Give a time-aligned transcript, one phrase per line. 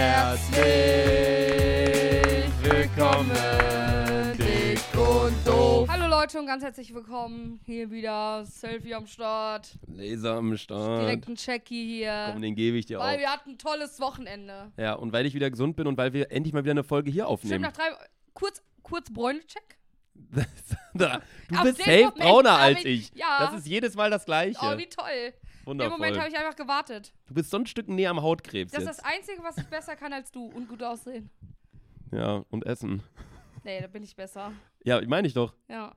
[0.00, 0.64] Herzlich
[2.62, 3.30] willkommen,
[4.38, 5.86] dick und doof.
[5.90, 7.60] Hallo Leute und ganz herzlich willkommen.
[7.66, 9.68] Hier wieder Selfie am Start.
[9.86, 11.02] Laser am Start.
[11.02, 12.28] Direkt ein Checkie hier.
[12.32, 13.20] Komm, den gebe ich dir weil auch.
[13.20, 14.72] wir hatten ein tolles Wochenende.
[14.78, 17.10] Ja, und weil ich wieder gesund bin und weil wir endlich mal wieder eine Folge
[17.10, 17.60] hier Stimmt, aufnehmen.
[17.62, 17.90] nach drei.
[18.32, 19.76] Kurz, kurz Bräune-Check.
[20.94, 21.04] Du
[21.56, 23.18] Auf bist safe Moment brauner als ich- ich.
[23.18, 23.38] ja.
[23.40, 24.58] Das ist jedes Mal das Gleiche.
[24.62, 25.32] Oh, wie toll.
[25.70, 26.20] In dem Moment Wundervoll.
[26.20, 27.12] habe ich einfach gewartet.
[27.26, 28.98] Du bist so ein Stück näher am Hautkrebs Das ist jetzt.
[28.98, 30.46] das Einzige, was ich besser kann als du.
[30.46, 31.30] Und gut aussehen.
[32.12, 33.02] Ja, und Essen.
[33.64, 34.52] Nee, da bin ich besser.
[34.84, 35.54] Ja, meine ich doch.
[35.68, 35.94] Ja.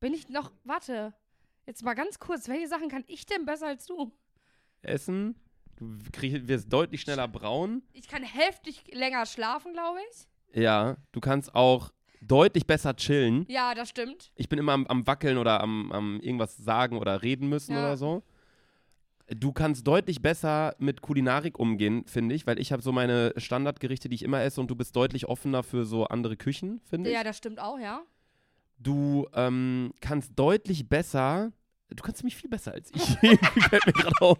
[0.00, 0.50] Bin ich noch.
[0.64, 1.14] Warte.
[1.66, 2.48] Jetzt mal ganz kurz.
[2.48, 4.12] Welche Sachen kann ich denn besser als du?
[4.82, 5.36] Essen.
[5.76, 7.82] Du krieg, wirst deutlich schneller braun.
[7.92, 10.60] Ich kann heftig länger schlafen, glaube ich.
[10.62, 11.90] Ja, du kannst auch
[12.26, 13.44] deutlich besser chillen.
[13.48, 14.32] Ja, das stimmt.
[14.36, 17.80] Ich bin immer am, am Wackeln oder am, am irgendwas sagen oder reden müssen Ja.
[17.80, 18.22] oder so.
[19.28, 24.10] Du kannst deutlich besser mit Kulinarik umgehen, finde ich, weil ich habe so meine Standardgerichte,
[24.10, 27.16] die ich immer esse und du bist deutlich offener für so andere Küchen, finde ich.
[27.16, 28.02] Ja, das stimmt auch, ja.
[28.78, 31.52] Du ähm, kannst deutlich besser,
[31.90, 33.02] du kannst mich viel besser als ich,
[33.68, 34.38] fällt mir gerade auf,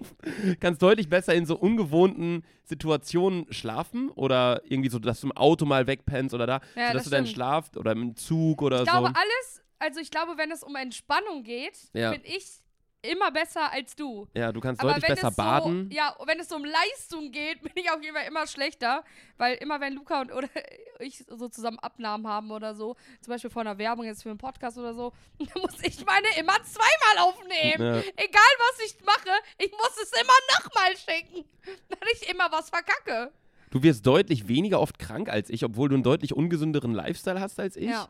[0.61, 5.65] kannst deutlich besser in so ungewohnten Situationen schlafen oder irgendwie so, dass du im Auto
[5.67, 8.89] mal wegpennst oder da, Ja, sodass das du dann schlaft oder im Zug oder Ich
[8.89, 9.15] glaube, so.
[9.15, 12.11] alles, also ich glaube, wenn es um Entspannung geht, Ja.
[12.12, 12.61] bin ich
[13.05, 14.27] immer besser als du.
[14.34, 15.88] Ja, du kannst Aber deutlich besser es baden.
[15.91, 19.05] So, ja, wenn es um Leistung geht, bin ich auf jeden Fall immer schlechter,
[19.36, 20.48] weil immer wenn Luca und oder
[21.00, 24.38] ich so zusammen Abnahmen haben oder so, zum Beispiel vor einer Werbung jetzt für einen
[24.38, 27.94] Podcast oder so, dann muss ich meine immer zweimal aufnehmen.
[27.94, 27.98] Ja.
[28.16, 31.44] Egal was ich mache, ich muss es immer nochmal schicken,
[31.88, 33.32] weil ich immer was verkacke.
[33.70, 37.58] Du wirst deutlich weniger oft krank als ich, obwohl du einen deutlich ungesünderen Lifestyle hast
[37.58, 37.91] als ich.
[37.91, 38.08] Ja.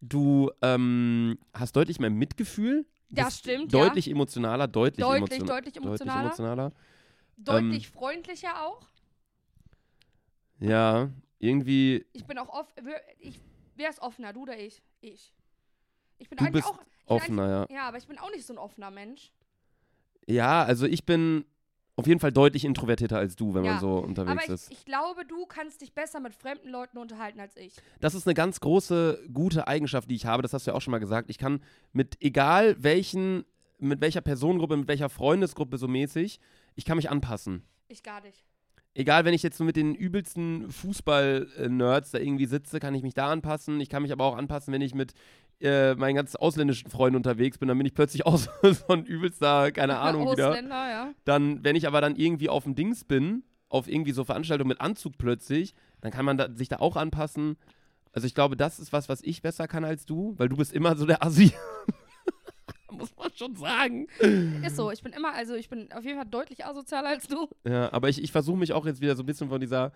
[0.00, 2.86] Du ähm, hast deutlich mehr Mitgefühl.
[3.10, 3.84] Das stimmt, ja.
[3.86, 6.22] Deutlich emotionaler, deutlich, Deutlich, emotion deutlich emotionaler.
[6.22, 6.72] Deutlich emotionaler.
[7.38, 8.86] Deutlich freundlicher auch.
[10.60, 12.04] Ja, irgendwie.
[12.12, 12.74] Ich bin auch oft.
[13.20, 13.40] Ich,
[13.76, 14.82] wer ist offener, du oder ich?
[15.00, 15.32] Ich.
[16.18, 16.80] Ich bin Du eigentlich bist auch.
[17.06, 17.74] offener, ja.
[17.74, 19.32] Ja, aber ich bin auch nicht so ein offener Mensch.
[20.26, 21.44] Ja, also ich bin
[21.98, 24.70] auf jeden Fall deutlich introvertierter als du, wenn Ja, man so unterwegs Aber ich, ist.
[24.70, 27.74] ich glaube, du kannst dich besser mit fremden Leuten unterhalten als ich.
[27.98, 30.42] Das ist eine ganz große, gute Eigenschaft, die ich habe.
[30.42, 31.28] Das hast du ja auch schon mal gesagt.
[31.28, 31.60] Ich kann
[31.92, 33.44] mit egal welchen,
[33.78, 36.38] mit welcher Personengruppe, mit welcher Freundesgruppe so mäßig,
[36.76, 37.64] ich kann mich anpassen.
[37.88, 38.44] Ich gar nicht.
[38.98, 43.14] Egal, wenn ich jetzt so mit den übelsten Fußball-Nerds da irgendwie sitze, kann ich mich
[43.14, 43.80] da anpassen.
[43.80, 45.12] Ich kann mich aber auch anpassen, wenn ich mit
[45.60, 49.04] äh, meinen ganz ausländischen Freunden unterwegs bin, dann bin ich plötzlich auch so, so ein
[49.04, 50.60] übelster, keine Ahnung wieder.
[50.60, 51.12] Ja.
[51.24, 54.80] Dann, wenn ich aber dann irgendwie auf dem Dings bin, auf irgendwie so Veranstaltungen mit
[54.80, 57.56] Anzug plötzlich, dann kann man da, sich da auch anpassen.
[58.12, 60.72] Also ich glaube, das ist was, was ich besser kann als du, weil du bist
[60.72, 61.52] immer so der Assi.
[62.92, 64.06] Muss man schon sagen.
[64.64, 64.90] Ist so.
[64.90, 67.48] Ich bin immer, also ich bin auf jeden Fall deutlich asozialer als du.
[67.64, 69.92] Ja, aber ich, ich versuche mich auch jetzt wieder so ein bisschen von dieser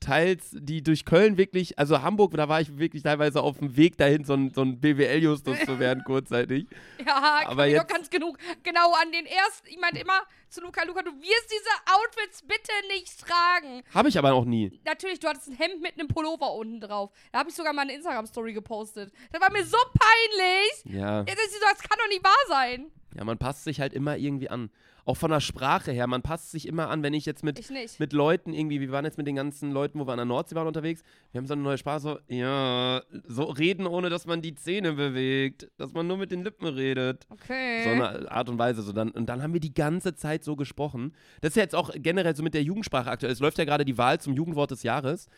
[0.00, 3.96] Teils, die durch Köln wirklich, also Hamburg, da war ich wirklich teilweise auf dem Weg
[3.98, 6.66] dahin, so ein, so ein BWL-Justus zu werden, kurzzeitig.
[7.06, 8.38] Ja, Aber jetzt- ganz genug.
[8.62, 9.66] Genau an den ersten.
[9.68, 13.82] Ich meinte immer zu Luca, Luca, du wirst diese Outfits bitte nicht tragen.
[13.92, 14.80] Habe ich aber noch nie.
[14.84, 17.10] Natürlich, du hattest ein Hemd mit einem Pullover unten drauf.
[17.32, 19.12] Da habe ich sogar mal eine Instagram-Story gepostet.
[19.32, 20.96] Das war mir so peinlich.
[21.00, 21.20] Ja.
[21.20, 22.86] Jetzt ist sie so, das kann doch nicht wahr sein.
[23.16, 24.70] Ja, man passt sich halt immer irgendwie an.
[25.06, 27.98] Auch von der Sprache her, man passt sich immer an, wenn ich jetzt mit, Ich
[28.00, 30.56] mit Leuten irgendwie, wir waren jetzt mit den ganzen Leuten, wo wir an der Nordsee
[30.56, 34.42] waren unterwegs, wir haben so eine neue Sprache, so, ja, so reden, ohne dass man
[34.42, 37.24] die Zähne bewegt, dass man nur mit den Lippen redet.
[37.30, 37.84] Okay.
[37.84, 38.82] So eine Art und Weise.
[38.82, 41.14] So dann, und dann haben wir die ganze Zeit so gesprochen.
[41.40, 43.32] Das ist ja jetzt auch generell so mit der Jugendsprache aktuell.
[43.32, 45.28] Es läuft ja gerade die Wahl zum Jugendwort des Jahres,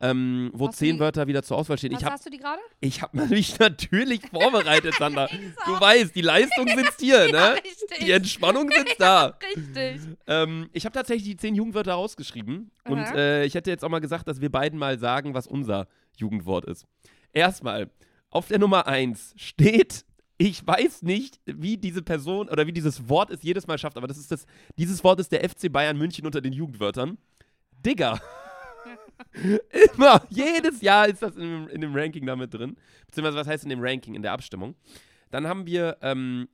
[0.00, 1.92] ähm, wo Hast zehn die- Wörter wieder zur Auswahl stehen.
[1.92, 2.60] Was Ich habe hast du die gerade?
[2.80, 5.26] ich hab mich natürlich vorbereitet, Sandra.
[5.32, 7.54] Ich Du weißt, die Leistung sitzt hier, Ja, ne?
[7.56, 7.98] richtig.
[8.00, 9.36] Die Entspannung sitzt da.
[9.56, 10.00] Richtig.
[10.26, 12.70] Ähm, ich habe tatsächlich die zehn Jugendwörter rausgeschrieben.
[12.84, 13.14] Und Aha.
[13.16, 16.64] äh, ich hätte jetzt auch mal gesagt, dass wir beiden mal sagen, was unser Jugendwort
[16.66, 16.86] ist.
[17.32, 17.90] Erstmal,
[18.30, 20.04] auf der Nummer eins steht,
[20.38, 24.06] ich weiß nicht, wie diese Person oder wie dieses Wort es jedes Mal schafft, aber
[24.06, 27.18] das ist das, dieses Wort ist der FC Bayern München unter den Jugendwörtern.
[27.84, 28.20] Digger.
[29.94, 32.76] Immer, jedes Jahr ist das in, dem- in dem Ranking damit drin.
[33.06, 34.74] Beziehungsweise, was heißt in dem Ranking, in der Abstimmung?
[35.30, 36.48] Dann haben wir ähm,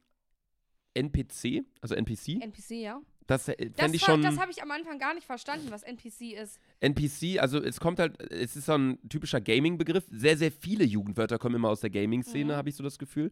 [0.95, 2.41] NPC, also NPC.
[2.43, 3.01] NPC, ja.
[3.27, 4.23] Das äh, Das, ich schon.
[4.23, 6.61] das habe ich am Anfang gar nicht verstanden, was NPC ist.
[6.81, 10.05] NPC, also es kommt halt, es ist so ein typischer Gaming-Begriff.
[10.11, 12.57] Sehr, sehr viele Jugendwörter kommen immer aus der Gaming-Szene, Mhm.
[12.57, 13.31] habe ich so das Gefühl.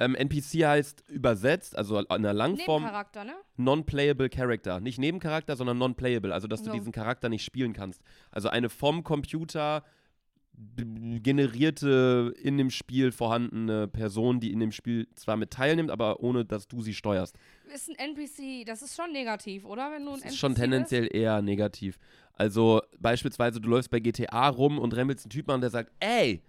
[0.00, 3.34] Ähm, NPC heißt übersetzt, also in der Langform, Nebencharakter, ne?
[3.58, 4.80] Non-Playable Character.
[4.80, 6.72] Nicht Nebencharakter, sondern Non-Playable, also dass du So.
[6.72, 8.00] diesen Charakter nicht spielen kannst.
[8.30, 9.84] Also eine vom Computer
[11.22, 16.44] generierte, in dem Spiel vorhandene Person, die in dem Spiel zwar mit teilnimmt, aber ohne
[16.44, 17.36] dass du sie steuerst.
[17.72, 19.90] Ist ein NPC, das ist schon negativ, oder?
[19.92, 21.98] Wenn du ein Das NPC ist schon tendenziell eher negativ.
[22.34, 26.42] Also beispielsweise, du läufst bei GTA rum und rempelst einen Typen an, der sagt, ey,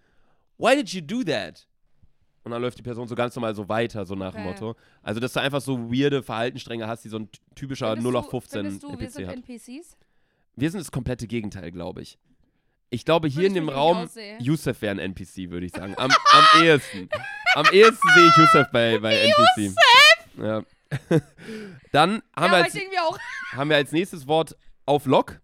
[0.57, 1.67] why did you do that?
[2.43, 4.49] Und dann läuft die Person so ganz normal so weiter, so nach dem Okay.
[4.51, 4.75] Motto.
[5.03, 8.13] Also, dass du einfach so weirde Verhaltensstränge hast, die so ein ty- typischer Findest 0
[8.13, 9.35] du- auf 15 findest du, wir NPC sind hat.
[9.35, 9.97] NPCs?
[10.55, 12.17] Wir sind das komplette Gegenteil, glaube ich.
[12.89, 14.09] Ich glaube, hier in dem Raum.
[14.39, 15.93] Yusuf wäre ein NPC, würde ich sagen.
[15.97, 17.09] Am, am ehesten.
[17.55, 19.75] Am ehesten sehe ich Yusuf bei, bei NPC.
[20.37, 20.63] Ja.
[21.91, 22.77] Dann haben, ja, wir als,
[23.53, 25.39] haben wir als nächstes Wort auf Lock.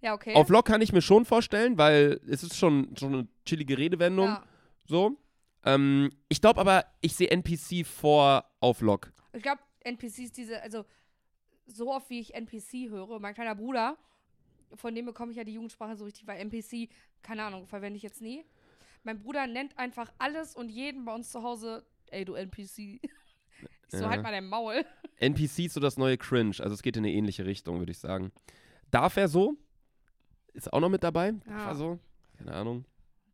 [0.00, 0.34] Ja, okay.
[0.34, 4.28] Auf Lock kann ich mir schon vorstellen, weil es ist schon, schon eine chillige Redewendung.
[4.28, 4.42] ja.
[4.86, 5.16] So.
[5.64, 9.12] Ähm, ich glaube aber, ich sehe NPC vor auf Lock.
[9.32, 10.84] Ich glaube, NPCs, diese, also
[11.66, 13.96] so oft wie ich NPC höre, mein kleiner Bruder,
[14.74, 16.88] von dem bekomme ich ja die Jugendsprache so richtig, weil NPC,
[17.22, 18.44] keine Ahnung, verwende ich jetzt nie.
[19.04, 23.00] Mein Bruder nennt einfach alles und jeden bei uns zu Hause, ey, du NPC.
[23.94, 24.10] Ich so, Ja.
[24.10, 24.86] halt mal dein Maul.
[25.18, 26.56] NPC ist so das neue Cringe.
[26.60, 28.32] Also es geht in eine ähnliche Richtung, würde ich sagen.
[28.90, 29.54] Darf er so?
[30.54, 31.32] Ist auch noch mit dabei?
[31.32, 31.68] Darf Ja.
[31.68, 31.98] er so?
[32.38, 32.86] Keine Ahnung.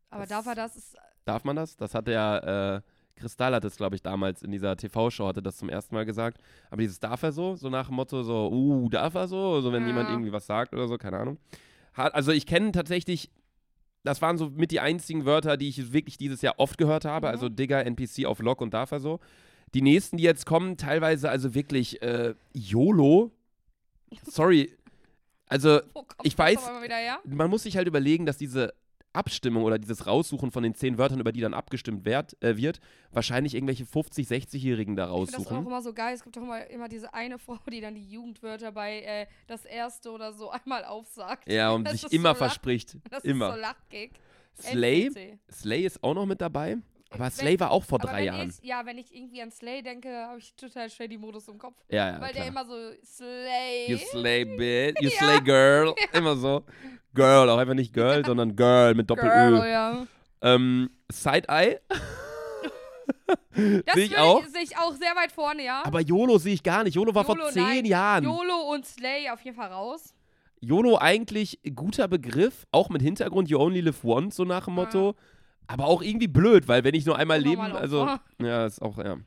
[0.09, 0.75] Aber Das- darf er das?
[0.75, 0.97] Ist,
[1.29, 1.77] Darf man das?
[1.77, 5.57] Das hat der äh, Kristall hat es, glaube ich, damals in dieser TV-Show hatte das
[5.57, 6.39] zum ersten Mal gesagt.
[6.71, 9.61] Aber dieses darf er so, so nach dem Motto so, uh, darf er so?
[9.61, 9.87] So wenn Ja.
[9.89, 11.37] jemand irgendwie was sagt oder so, keine Ahnung.
[11.93, 13.29] Hat, also ich kenne tatsächlich,
[14.03, 17.27] das waren so mit die einzigen Wörter, die ich wirklich dieses Jahr oft gehört habe.
[17.27, 17.31] Mhm.
[17.33, 19.19] Also Digger, NPC auf Lock und darf er so.
[19.73, 23.31] Die nächsten, die jetzt kommen, teilweise also wirklich äh, YOLO.
[24.23, 24.73] Sorry.
[25.47, 25.81] Also
[26.23, 26.95] Ich weiß- wieder
[27.25, 28.73] man muss sich halt überlegen, dass diese
[29.13, 32.79] Abstimmung oder dieses Raussuchen von den zehn Wörtern, über die dann abgestimmt werd, äh, wird,
[33.11, 35.65] wahrscheinlich irgendwelche 50-, 60-Jährigen da finde das auch raussuchen.
[35.67, 36.13] immer so geil.
[36.15, 39.65] Es gibt doch immer, immer diese eine Frau, die dann die Jugendwörter bei äh, das
[39.65, 41.49] erste oder so einmal aufsagt.
[41.51, 42.97] Ja, und Das sich ist immer so verspricht.
[43.09, 43.49] Das immer.
[43.49, 44.11] ist so Lachgig.
[44.61, 45.39] Slay, NPC.
[45.51, 46.77] Slay ist auch noch mit dabei.
[47.11, 48.49] Aber Wenn- Slay war auch vor drei Jahren.
[48.49, 51.75] Ich, ja, wenn ich irgendwie an Slay denke, habe ich total shady Modus im Kopf.
[51.89, 52.47] Ja, ja, weil der klar.
[52.47, 53.87] immer so Slay.
[53.91, 55.17] You slay bitch, you Ja.
[55.17, 55.95] slay girl.
[56.13, 56.63] Immer so.
[57.15, 59.29] Girl, auch einfach nicht Girl, sondern Girl mit Doppel-Ö.
[59.57, 60.05] Girl, ja.
[60.41, 61.79] Ähm, Side-Eye.
[63.85, 64.45] Das Sehe ich auch.
[64.45, 65.81] sehe ich auch sehr weit vorne, ja.
[65.83, 66.95] Aber YOLO sehe ich gar nicht.
[66.95, 67.85] YOLO war vor YOLO, zehn nein.
[67.85, 68.23] Jahren.
[68.23, 70.13] YOLO und Slay auf jeden Fall raus.
[70.61, 75.15] YOLO eigentlich guter Begriff, auch mit Hintergrund You Only Live Once, so nach dem Motto.
[75.69, 78.07] Aber auch irgendwie blöd, weil wenn ich nur einmal leben, also
[78.41, 79.17] ja, ist auch ja.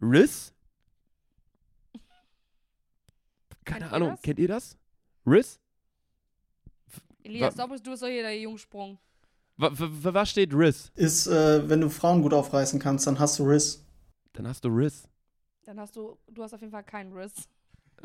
[0.00, 0.52] Riz?
[3.64, 4.22] Keine Kennt ihr Ahnung, das?
[4.22, 4.76] kennt ihr das?
[5.24, 5.60] Riz?
[7.22, 8.98] Elias, Wa- du bist doch hier der Jungsprung.
[9.56, 10.90] Was steht Riz?
[10.96, 13.84] Ist, äh, wenn du Frauen gut aufreißen kannst, dann hast du Riss.
[14.32, 15.06] Dann hast du Riz.
[15.64, 17.48] Dann hast du, du hast auf jeden Fall keinen Riss.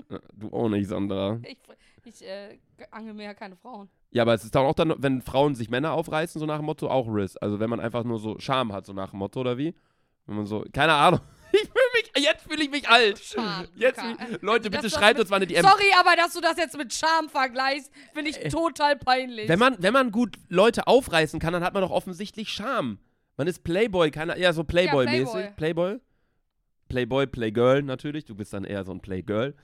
[0.09, 1.39] Äh, Du auch nicht, Sandra.
[1.43, 1.57] Ich,
[2.05, 2.59] ich äh,
[2.91, 3.89] angel mir ja keine Frauen.
[4.11, 6.65] Ja, aber es ist dann auch dann, wenn Frauen sich Männer aufreißen, so nach dem
[6.65, 7.35] Motto, auch Riz.
[7.41, 9.75] Also wenn man einfach nur so Scham hat, so nach dem Motto, oder wie?
[10.25, 11.19] Wenn man so, keine Ahnung.
[11.49, 13.19] Ich fühle mich, jetzt fühle ich mich alt.
[13.19, 14.01] Scham, Jetzt,
[14.41, 15.63] Leute, bitte schreibt uns mal eine DM.
[15.63, 19.47] Sorry, aber dass du das jetzt mit Scham vergleichst, finde ich Äh, total peinlich.
[19.47, 22.99] Wenn man, wenn man gut Leute aufreißen kann, dann hat man doch offensichtlich Scham.
[23.37, 25.55] Man ist Playboy, keine, eher so Playboy-mäßig.
[25.55, 25.55] Playboy.
[25.55, 25.99] Playboy.
[26.89, 28.25] Playboy, Playgirl natürlich.
[28.25, 29.55] Du bist dann eher so ein Playgirl.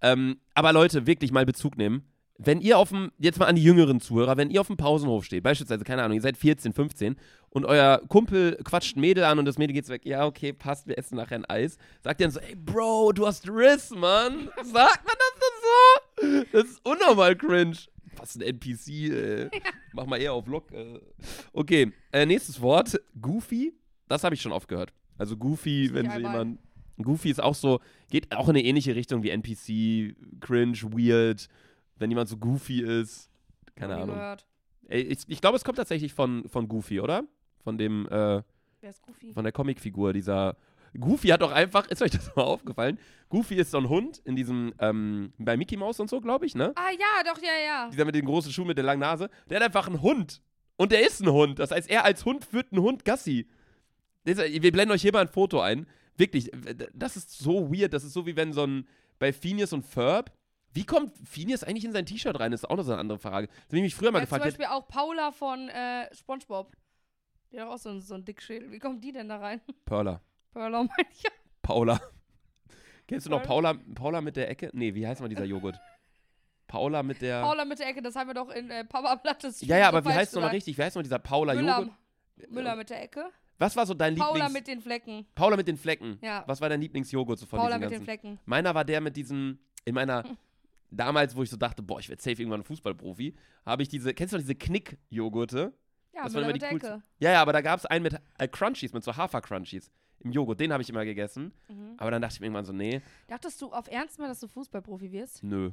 [0.00, 2.10] Ähm, aber Leute, wirklich mal Bezug nehmen.
[2.38, 5.24] Wenn ihr auf dem, jetzt mal an die jüngeren Zuhörer, wenn ihr auf dem Pausenhof
[5.24, 7.16] steht, beispielsweise, keine Ahnung, ihr seid 14, 15
[7.50, 10.86] und euer Kumpel quatscht ein Mädel an und das Mädel geht's weg, ja, okay, passt,
[10.86, 14.50] wir essen nachher ein Eis, sagt ihr dann so, ey, Bro, du hast Riss, Mann.
[14.62, 16.44] Sagt man das denn so?
[16.52, 17.76] Das ist unnormal cringe.
[18.18, 19.50] Was ein NPC, äh.
[19.92, 20.72] Mach mal eher auf Lock.
[20.72, 21.00] Äh.
[21.52, 23.74] Okay, äh, nächstes Wort, Goofy.
[24.08, 24.92] Das habe ich schon oft gehört.
[25.18, 26.58] Also Goofy, wenn so jemand.
[26.98, 31.48] Goofy ist auch so, geht auch in eine ähnliche Richtung wie NPC, cringe, weird,
[31.98, 33.30] wenn jemand so goofy ist.
[33.74, 34.16] Keine nie Ahnung.
[34.16, 34.46] Gehört.
[34.88, 37.24] Ey, ich ich glaube, es kommt tatsächlich von, von Goofy, oder?
[37.64, 38.42] Von dem, äh,
[38.80, 39.32] Wer ist Goofy?
[39.32, 40.56] von der Comicfigur, dieser.
[40.98, 42.98] Goofy hat doch einfach, ist euch das mal aufgefallen?
[43.28, 46.54] Goofy ist so ein Hund in diesem, ähm, bei Mickey Mouse und so, glaube ich,
[46.54, 46.72] ne?
[46.76, 47.90] Ah ja, doch, ja, ja.
[47.90, 49.28] Dieser mit den großen Schuhen mit der langen Nase.
[49.50, 50.40] Der hat einfach einen Hund.
[50.76, 51.58] Und der ist ein Hund.
[51.58, 53.46] Das heißt, er als Hund führt einen Hund Gassi.
[54.24, 55.86] Wir blenden euch hier mal ein Foto ein.
[56.16, 56.50] Wirklich,
[56.94, 57.92] das ist so weird.
[57.92, 58.86] Das ist so wie wenn so ein,
[59.18, 60.32] bei Phineas und Ferb,
[60.76, 62.52] wie kommt Phineas eigentlich in sein T-Shirt rein?
[62.52, 63.46] Das ist auch noch so eine andere Frage.
[63.48, 64.44] Das habe ich mich früher mal ja, zum gefragt.
[64.44, 66.76] Beispiel auch Paula von äh, Spongebob.
[67.50, 68.70] Die hat auch so, einen- so einen Dickschädel.
[68.70, 69.60] Wie kommt die denn da rein?
[69.84, 70.20] Perla.
[70.52, 71.24] Perla meine ich.
[71.62, 72.00] Paula.
[73.08, 73.72] Kennst du noch Paula?
[73.72, 74.70] Paula, Paula mit der Ecke?
[74.72, 75.80] Nee, wie heißt mal dieser Joghurt?
[76.66, 77.42] Paula mit der.
[77.42, 79.60] Paula mit der Ecke, das haben wir doch in äh, Papa Blattes.
[79.62, 80.56] ja, ja, so aber wie falsch heißt nochmal gesagt.
[80.56, 80.78] richtig?
[80.78, 82.50] Wie heißt noch dieser Paula Müller, Joghurt?
[82.50, 83.30] Müller mit der Ecke.
[83.58, 84.28] Was war so dein Lieblings...
[84.28, 85.26] Paula mit den Flecken.
[85.34, 86.18] Paula mit den Flecken.
[86.20, 86.44] Ja.
[86.46, 88.00] Was war dein Lieblingsjoghurt so von Paula mit ganzen?
[88.00, 88.38] den Flecken.
[88.44, 90.24] Meiner war der mit diesem, in meiner,
[90.90, 94.14] damals, wo ich so dachte, boah, ich werde safe irgendwann ein Fußballprofi, habe ich diese,
[94.14, 95.72] kennst du noch diese Knick-Joghurte?
[96.14, 97.02] Ja, Das waren immer die coolsten.
[97.18, 99.90] Ja, ja, aber da gab es einen mit äh, Crunchies, mit so Hafer-Crunchies
[100.20, 100.58] im Joghurt.
[100.60, 101.52] Den habe ich immer gegessen.
[101.68, 101.94] Mhm.
[101.98, 104.48] Aber dann dachte ich mir irgendwann so, nee, Dachtest du auf Ernst mal, dass du
[104.48, 105.42] Fußballprofi wirst?
[105.42, 105.70] nö.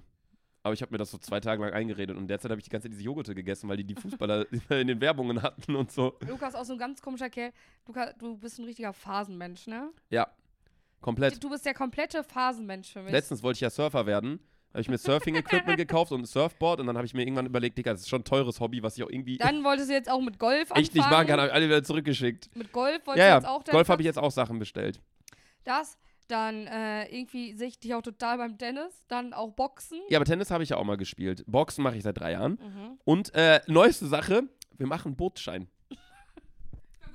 [0.66, 2.70] Aber ich habe mir das so zwei Tage lang eingeredet und derzeit habe ich die
[2.70, 6.18] ganze Zeit diese Joghurte gegessen, weil die die Fußballer in den Werbungen hatten und so.
[6.26, 7.52] Lukas auch so ein ganz komischer Kerl.
[7.86, 9.92] Luca, du bist ein richtiger Phasenmensch, ne?
[10.10, 10.30] Ja,
[11.02, 11.44] komplett.
[11.44, 13.12] Du bist der komplette Phasenmensch für mich.
[13.12, 14.40] Letztens wollte ich ja Surfer werden.
[14.74, 17.78] Habe ich mir Surfing-Equipment gekauft und ein Surfboard und dann habe ich mir irgendwann überlegt,
[17.78, 20.10] Digga, das ist schon ein teures Hobby, was ich auch irgendwie Dann wolltest du jetzt
[20.10, 20.82] auch mit Golf anfangen.
[20.82, 22.50] echt nicht machen kann, habe ich alle wieder zurückgeschickt.
[22.56, 24.58] Mit Golf wolltest Ja, du ja, jetzt auch Golf deinen habe ich jetzt auch Sachen
[24.58, 25.00] bestellt.
[25.64, 30.00] Das, dann äh, irgendwie sehe ich dich auch total beim Tennis, dann auch Boxen.
[30.10, 31.44] Ja, aber Tennis habe ich ja auch mal gespielt.
[31.46, 32.54] Boxen mache ich seit drei Jahren.
[32.54, 33.00] Mhm.
[33.06, 34.44] Und äh, neueste Sache,
[34.76, 35.68] wir machen einen Bootsschein.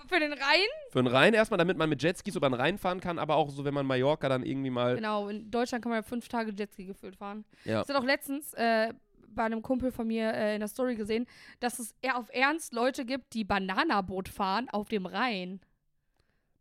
[0.09, 0.67] Für den Rhein?
[0.91, 3.50] Für den Rhein erstmal, damit man mit Jetskis über den Rhein fahren kann, aber auch
[3.50, 4.97] so, wenn man Mallorca dann irgendwie mal.
[4.97, 7.45] Genau, in Deutschland kann man ja fünf Tage Jetski gefühlt fahren.
[7.65, 7.83] Ja.
[7.83, 8.93] Ich habe auch letztens äh,
[9.29, 11.27] bei einem Kumpel von mir äh, in der Story gesehen,
[11.61, 15.61] dass es eher auf Ernst Leute gibt, die Bananaboot fahren auf dem Rhein.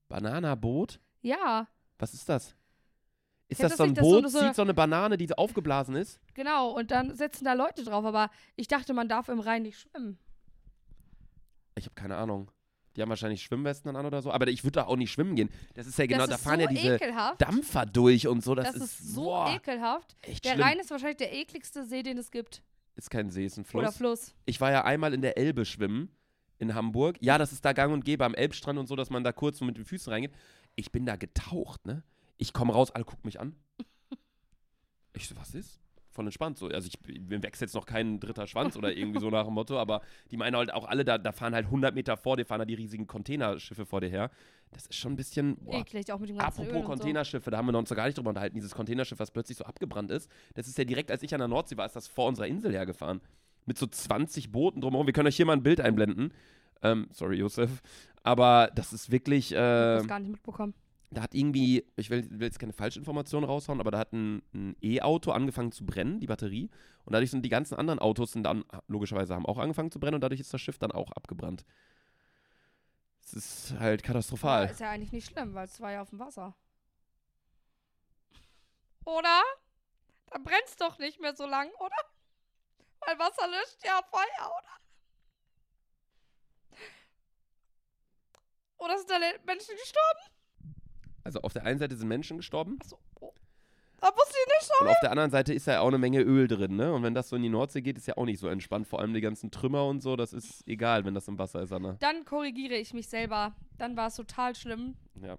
[0.10, 1.00] Bananaboot?
[1.22, 1.68] Ja,
[2.00, 2.56] Was ist das?
[3.50, 5.26] Ist das du so ein nicht, so Boot, so eine- zieht so eine Banane, die
[5.28, 6.20] so aufgeblasen ist?
[6.34, 6.72] genau.
[6.72, 8.04] Und dann setzen da Leute drauf.
[8.06, 10.20] Aber ich dachte, man darf im Rhein nicht schwimmen.
[11.76, 12.52] Ich habe keine Ahnung.
[12.98, 14.32] Die haben wahrscheinlich Schwimmwesten dann an oder so.
[14.32, 15.50] Aber ich würde da auch nicht schwimmen gehen.
[15.76, 17.40] Das ist ja genau, das da fahren so ja diese ekelhaft.
[17.42, 18.56] Dampfer durch und so.
[18.56, 20.16] Das, Das, ist, so boah, ekelhaft.
[20.26, 20.62] Der schlimm.
[20.62, 22.64] Rhein ist wahrscheinlich der ekligste See, den es gibt.
[22.96, 23.82] ist kein See, ist ein Fluss.
[23.84, 24.34] Oder Fluss.
[24.46, 26.10] Ich war ja einmal in der Elbe schwimmen
[26.58, 27.18] in Hamburg.
[27.22, 29.62] Ja, das ist da gang und gäbe am Elbstrand und so, dass man da kurz
[29.62, 30.32] mit den Füßen reingeht.
[30.76, 32.04] Ich bin da getaucht, ne?
[32.38, 33.56] Ich komme raus, alle gucken mich an.
[35.14, 35.80] Ich so, was ist?
[36.18, 36.68] Voll entspannt so.
[36.68, 39.78] Also ich mir wächst jetzt noch kein dritter Schwanz oder irgendwie so nach dem Motto,
[39.78, 42.58] aber die meinen halt auch alle, da, da fahren halt 100 Meter vor dir, fahren
[42.58, 44.32] da die riesigen Containerschiffe vor dir her.
[44.72, 47.52] Das ist schon ein bisschen, boah, Eklig, auch mit dem ganzen Öl Apropos und Containerschiffe,
[47.52, 48.56] da haben wir uns noch gar nicht drüber unterhalten.
[48.56, 51.50] Dieses Containerschiff, was plötzlich so abgebrannt ist, das ist ja direkt, als ich an der
[51.50, 53.22] Nordsee war, ist das vor unserer Insel hergefahren.
[53.68, 55.06] Mit so 20 Booten drumherum.
[55.06, 56.34] Wir können euch hier mal ein Bild einblenden.
[56.82, 57.84] Ähm, sorry, Josef.
[58.24, 59.56] Aber das ist wirklich, so.
[59.56, 60.74] Ich hab äh, das gar nicht mitbekommen.
[61.10, 64.76] Da hat irgendwie, ich will, will jetzt keine Falschinformationen raushauen, aber da hat ein, ein
[64.82, 66.70] E-Auto angefangen zu brennen, die Batterie.
[67.06, 70.22] Und dadurch sind die ganzen anderen Autos dann, logischerweise, haben auch angefangen zu brennen und
[70.22, 71.66] dadurch ist das Schiff dann auch abgebrannt.
[73.24, 74.70] Es ist halt Ja, katastrophal.
[74.70, 76.56] ist ja eigentlich nicht schlimm, weil es war ja auf dem Wasser.
[79.06, 79.42] Oder?
[80.30, 81.96] Dann brennt's doch nicht mehr so lang, oder?
[83.00, 84.78] Weil Wasser löscht ja Feuer, oder?
[88.80, 90.37] Oder sind da Menschen gestorben?
[91.28, 92.98] Also auf der einen Seite sind Menschen gestorben Achso.
[93.20, 93.34] Oh.
[94.00, 94.88] Da wusste ich nicht schon.
[94.88, 96.94] und auf der anderen Seite ist ja auch eine Menge Öl drin, ne?
[96.94, 98.88] Und wenn das so in die Nordsee geht, ist ja auch nicht so entspannt.
[98.88, 101.74] Vor allem die ganzen Trümmer und so, das ist egal, wenn das im Wasser ist,
[101.74, 101.98] Anna.
[102.00, 103.54] Dann korrigiere ich mich selber.
[103.78, 104.96] Dann war es total schlimm.
[105.22, 105.38] Ja.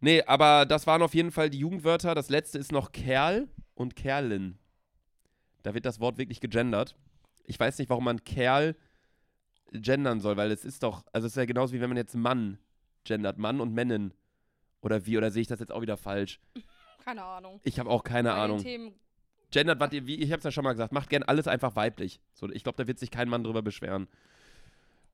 [0.00, 2.14] Nee, aber das waren auf jeden Fall die Jugendwörter.
[2.14, 4.58] Das letzte ist noch Kerl und Kerlin.
[5.64, 6.96] Da wird das Wort wirklich gegendert.
[7.44, 8.74] Ich weiß nicht, warum man Kerl
[9.72, 12.14] gendern soll, weil es ist doch, also es ist ja genauso wie wenn man jetzt
[12.14, 12.58] Mann
[13.04, 14.14] gendert, Mann und Männin.
[14.82, 16.40] Oder wie, oder sehe ich das jetzt auch wieder falsch?
[17.04, 17.60] Keine Ahnung.
[17.64, 18.58] Ich habe auch keine Bei den Ahnung.
[18.62, 18.94] Themen
[19.50, 21.74] Gendert, was ihr, wie, ich habe es ja schon mal gesagt, macht gern alles einfach
[21.74, 22.20] weiblich.
[22.34, 24.06] So, ich glaube, da wird sich kein Mann drüber beschweren.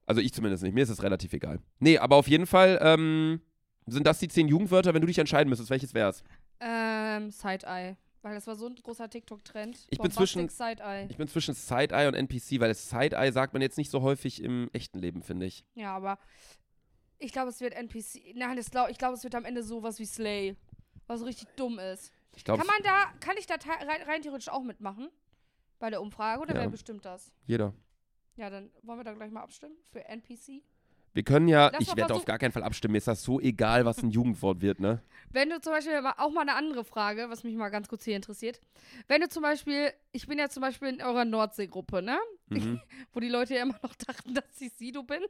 [0.04, 0.74] Also ich zumindest nicht.
[0.74, 1.58] Mir ist es relativ egal.
[1.78, 3.40] Nee, aber auf jeden Fall ähm,
[3.86, 5.70] sind das die zehn Jugendwörter, wenn du dich entscheiden müsstest.
[5.70, 6.22] Welches wär's?
[6.60, 7.96] Ähm, Side-Eye.
[8.22, 9.86] Weil das war so ein großer TikTok-Trend.
[9.88, 11.06] Ich bin zwischen- Side-Eye.
[11.08, 14.68] Ich bin zwischen Side-Eye und NPC, weil Side-Eye sagt man jetzt nicht so häufig im
[14.72, 15.64] echten Leben, finde ich.
[15.74, 16.18] Ja, aber
[17.18, 18.34] ich glaube, es wird NPC.
[18.34, 20.56] Nein, das glaub, ich glaube, es wird am Ende sowas wie Slay.
[21.06, 22.12] Was richtig dumm ist.
[22.34, 25.08] Ich glaube, Kann man da, kann ich da rein, rein theoretisch auch mitmachen?
[25.78, 26.60] Bei der Umfrage oder Ja.
[26.62, 27.32] wer bestimmt das?
[27.46, 27.72] jeder.
[28.36, 30.62] Ja, dann wollen wir da gleich mal abstimmen für NPC.
[31.14, 32.92] Wir können ja, Lass ich werde auf gar keinen Fall abstimmen.
[32.92, 35.00] Mir ist das so egal, was ein Jugendwort wird, ne?
[35.30, 38.16] Wenn du zum Beispiel auch mal eine andere Frage, was mich mal ganz kurz hier
[38.16, 38.60] interessiert.
[39.08, 42.18] Wenn du zum Beispiel, ich bin ja zum Beispiel in eurer Nordsee-Gruppe, ne?
[42.50, 42.82] Mhm.
[43.14, 45.22] Wo die Leute ja immer noch dachten, dass ich Sido bin.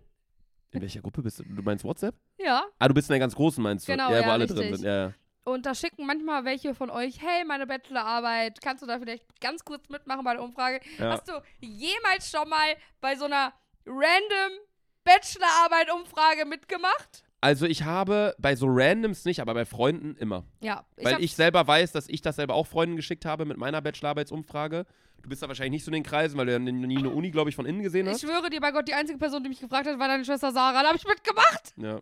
[0.77, 1.45] In welcher Gruppe bist du?
[1.45, 2.15] Du meinst WhatsApp?
[2.39, 2.65] Ja.
[2.79, 3.93] Ah, du bist in der ganz großen, meinst du?
[3.93, 4.77] Genau, ja, wo ja, alle drin richtig.
[4.77, 4.87] sind.
[4.87, 5.15] Ja, ja.
[5.45, 9.65] Und da schicken manchmal welche von euch, hey, meine Bachelorarbeit, kannst du da vielleicht ganz
[9.65, 10.81] kurz mitmachen bei der Umfrage?
[10.99, 11.13] Ja.
[11.13, 13.53] Hast du jemals schon mal bei so einer
[13.87, 14.59] random
[15.05, 17.25] Bachelorarbeit-Umfrage mitgemacht?
[17.41, 20.45] Also ich habe bei so Randoms nicht, aber bei Freunden immer.
[20.61, 23.57] Ja, ich Weil ich selber weiß, dass ich das selber auch Freunden geschickt habe mit
[23.57, 24.85] meiner Bachelorarbeitsumfrage.
[25.23, 27.31] Du bist da wahrscheinlich nicht so in den Kreisen, weil du ja nie eine Uni,
[27.31, 28.21] glaube ich, von innen gesehen ich hast.
[28.23, 30.83] schwöre dir bei Gott, die einzige Person, die mich gefragt hat, war deine Schwester Sarah.
[30.83, 31.75] Da habe ich mitgemacht.
[31.77, 32.01] Ja.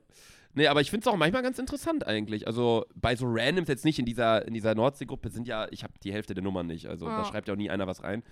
[0.57, 2.47] Nee, aber ich finde es auch manchmal ganz interessant eigentlich.
[2.47, 5.95] Also bei so Randoms jetzt nicht in dieser, in dieser Nordsee-Gruppe sind ja, ich habe
[6.03, 6.87] die Hälfte der Nummern nicht.
[6.87, 7.25] Also da Ah.
[7.25, 8.23] schreibt ja auch nie einer was rein.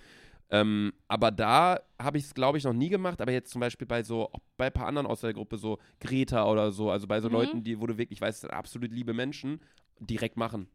[0.49, 3.19] Ähm, aber da habe ich es, glaube ich, noch nie gemacht.
[3.19, 5.79] Aber jetzt zum Beispiel bei so, auch bei ein paar anderen aus der Gruppe, so
[5.99, 7.33] Greta oder so, also bei so Mhm.
[7.33, 9.59] Leuten, die, wo du wirklich weißt, das sind absolut liebe Menschen,
[9.99, 10.67] direkt machen.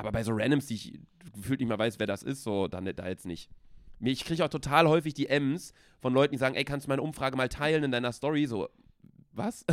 [0.00, 1.00] Aber bei so Randoms, die ich
[1.34, 3.50] gefühlt nicht mal weiß, wer das ist, so, dann da jetzt nicht.
[4.00, 7.02] Ich kriege auch total häufig die M's von Leuten, die sagen, ey, kannst du meine
[7.02, 8.46] Umfrage mal teilen in deiner Story?
[8.46, 8.68] So,
[9.32, 9.64] was?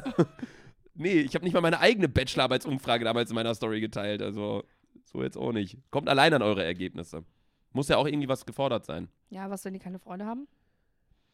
[0.94, 4.22] nee, ich habe nicht mal meine eigene Bachelorarbeitsumfrage damals in meiner Story geteilt.
[4.22, 4.64] Also,
[5.06, 5.78] so jetzt auch nicht.
[5.92, 7.24] Kommt allein an eure Ergebnisse.
[7.72, 9.08] Muss ja auch irgendwie was gefordert sein.
[9.30, 10.48] Ja, was, wenn die keine Freunde haben?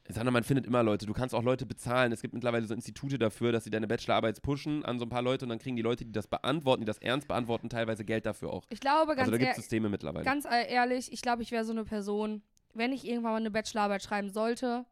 [0.09, 1.05] Sandra, man findet immer Leute.
[1.05, 2.11] Du kannst auch Leute bezahlen.
[2.11, 5.21] Es gibt mittlerweile so Institute dafür, dass sie deine Bachelorarbeit pushen an so ein paar
[5.21, 8.25] Leute und dann kriegen die Leute, die das beantworten, die das ernst beantworten, teilweise Geld
[8.25, 8.65] dafür auch.
[8.69, 10.25] Ich glaube, ganz, Also da gibt es Systeme mittlerweile.
[10.25, 12.41] ganz e- ehrlich, ich glaube, ich wäre so eine Person,
[12.73, 14.85] wenn ich irgendwann mal eine Bachelorarbeit schreiben sollte,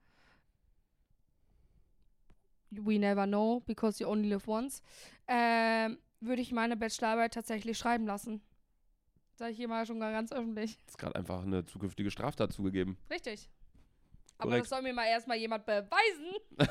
[2.71, 4.81] we never know, because you only live once,
[5.27, 8.41] ähm, würde ich meine Bachelorarbeit tatsächlich schreiben lassen.
[9.35, 10.77] Sag ich hier mal schon ganz öffentlich.
[10.87, 12.97] ist gerade einfach eine zukünftige Straftat zugegeben.
[13.09, 13.49] Richtig.
[14.41, 14.63] Aber Korrekt.
[14.63, 16.33] das soll mir mal erstmal jemand beweisen.
[16.57, 16.67] das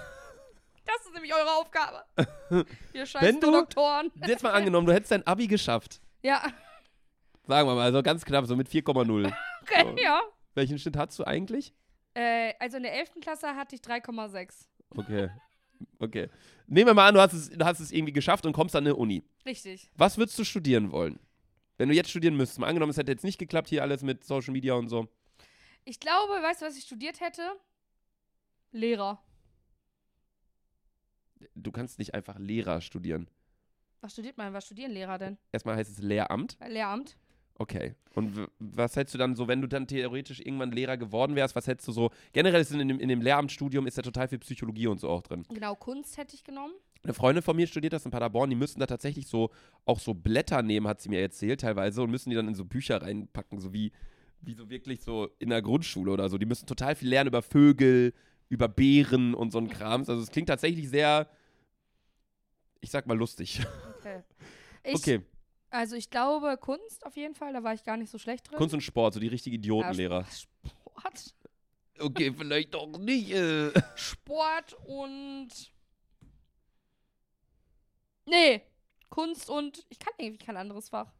[1.06, 2.04] ist nämlich eure Aufgabe.
[2.92, 4.10] Ihr scheiß du- Doktoren.
[4.26, 6.00] Jetzt mal angenommen, du hättest dein Abi geschafft.
[6.22, 6.42] Ja,
[7.46, 9.32] Sagen wir mal, also ganz knapp, so mit 4,0.
[9.62, 9.96] okay, So.
[10.02, 10.20] ja.
[10.54, 11.72] Welchen Schnitt hast du eigentlich?
[12.14, 13.14] Äh, also in der 11.
[13.20, 14.66] Klasse hatte ich 3,6.
[14.96, 15.30] Okay.
[15.98, 16.28] Okay.
[16.66, 18.84] Nehmen wir mal an, du hast, es, du hast es irgendwie geschafft und kommst an
[18.84, 19.24] eine Uni.
[19.46, 19.90] Richtig.
[19.96, 21.18] Was würdest du studieren wollen?
[21.78, 22.58] Wenn du jetzt studieren müsstest.
[22.60, 25.08] Mal angenommen, es hätte jetzt nicht geklappt, hier alles mit Social Media und so.
[25.84, 27.42] Ich glaube, weißt du, was ich studiert hätte?
[28.72, 29.22] Lehrer.
[31.54, 33.28] Du kannst nicht einfach Lehrer studieren.
[34.00, 34.52] Was studiert man?
[34.52, 35.38] Was studieren Lehrer denn?
[35.52, 36.58] Erstmal heißt es Lehramt.
[36.66, 37.16] Lehramt.
[37.60, 37.94] Okay.
[38.14, 41.66] Und was hättest du dann so, wenn du dann theoretisch irgendwann Lehrer geworden wärst, was
[41.66, 42.10] hättest du so?
[42.32, 45.22] Generell ist in dem, in dem Lehramtsstudium ist ja total viel Psychologie und so auch
[45.22, 45.44] drin.
[45.50, 46.72] Genau, Kunst hätte ich genommen.
[47.02, 49.50] Eine Freundin von mir studiert das in Paderborn, die müssen da tatsächlich so
[49.84, 52.64] auch so Blätter nehmen, hat sie mir erzählt teilweise, und müssen die dann in so
[52.64, 53.92] Bücher reinpacken, so wie,
[54.42, 56.38] wie so wirklich so in der Grundschule oder so.
[56.38, 58.14] Die müssen total viel lernen über Vögel,
[58.48, 60.08] über Bären und so ein Krams.
[60.08, 61.28] Also es klingt tatsächlich sehr,
[62.80, 63.60] ich sag mal, lustig.
[63.98, 64.22] Okay.
[64.82, 65.20] Ich, okay,
[65.68, 68.56] Also ich glaube Kunst auf jeden Fall, da war ich gar nicht so schlecht drin.
[68.56, 70.24] Kunst und Sport, so die richtigen Idiotenlehrer.
[70.24, 71.34] Sport.
[71.98, 73.30] Okay, vielleicht doch nicht.
[73.30, 73.72] Äh.
[73.94, 75.48] Sport und.
[78.26, 78.62] Nee.
[79.10, 79.84] Kunst und.
[79.90, 81.12] Ich kann irgendwie kein anderes Fach.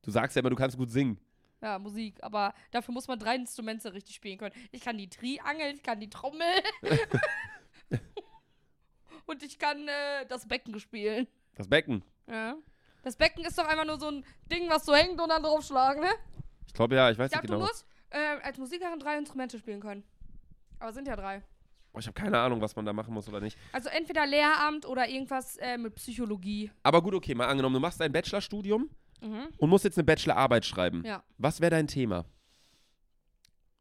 [0.00, 1.18] Du sagst ja immer, du kannst gut singen.
[1.62, 2.16] Ja, Musik.
[2.22, 4.54] Aber dafür muss man drei Instrumente richtig spielen können.
[4.72, 6.46] Ich kann die Triangel, ich kann die Trommel.
[9.26, 11.28] und ich kann äh, das Becken spielen.
[11.54, 12.04] Das Becken.
[12.28, 12.56] Ja.
[13.02, 16.02] Das Becken ist doch einfach nur so ein Ding, was so hängt und dann draufschlagen,
[16.02, 16.10] ne?
[16.66, 17.66] Ich glaube ja, ich weiß Ich nicht glaube, genau.
[17.66, 20.04] du musst äh, als Musikerin drei Instrumente spielen können.
[20.78, 21.42] Aber sind ja drei.
[21.92, 23.56] Boah, ich habe keine Ahnung, was man da machen muss oder nicht.
[23.72, 26.70] Also entweder Lehramt oder irgendwas äh, mit Psychologie.
[26.82, 28.88] Aber gut, okay, mal angenommen, du machst dein Bachelorstudium
[29.22, 29.48] Mhm.
[29.56, 31.04] und musst jetzt eine Bachelorarbeit schreiben.
[31.04, 31.22] Ja.
[31.38, 32.24] Was wäre dein Thema?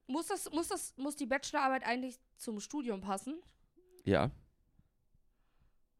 [0.07, 3.41] Muss das, muss das, muss die Bachelorarbeit eigentlich zum Studium passen?
[4.03, 4.29] Ja.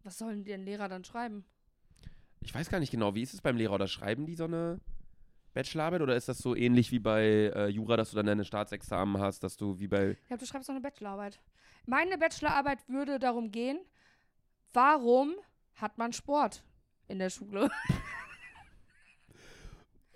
[0.03, 1.45] Was sollen denn Lehrer dann schreiben?
[2.41, 3.73] Ich weiß gar nicht genau, wie ist es beim Lehrer?
[3.73, 4.79] Oder schreiben die so eine
[5.53, 6.01] Bachelorarbeit?
[6.01, 7.23] Oder ist das so ähnlich wie bei
[7.55, 10.11] äh, Jura, dass du dann deine Staatsexamen hast, dass du wie bei.
[10.11, 11.39] Ich glaube, du schreibst doch eine Bachelorarbeit.
[11.85, 13.79] Meine Bachelorarbeit würde darum gehen,
[14.73, 15.35] warum
[15.75, 16.63] hat man Sport
[17.07, 17.69] in der Schule?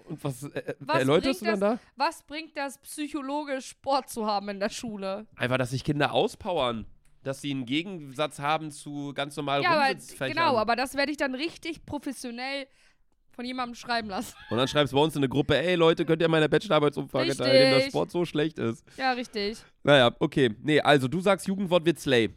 [0.08, 1.80] Und was, äh, äh, Was erläuterst du bringt dann da?
[1.96, 5.26] Was bringt das psychologisch, Sport zu haben in der Schule?
[5.36, 6.86] Einfach, dass sich Kinder auspowern.
[7.24, 9.96] Dass sie einen Gegensatz haben zu ganz normal ja, aber
[10.28, 12.68] genau, aber das werde ich dann richtig professionell
[13.32, 14.36] von jemandem schreiben lassen.
[14.52, 17.36] Und dann schreibst du bei uns in eine Gruppe, ey Leute, könnt ihr meine Bachelorarbeitsumfrage
[17.36, 17.88] teilnehmen, dass.
[17.88, 18.86] Sport so schlecht ist.
[18.96, 19.58] Ja, richtig.
[19.84, 20.54] Naja, okay.
[20.62, 22.30] Nee, also du sagst, Jugendwort wird Slay.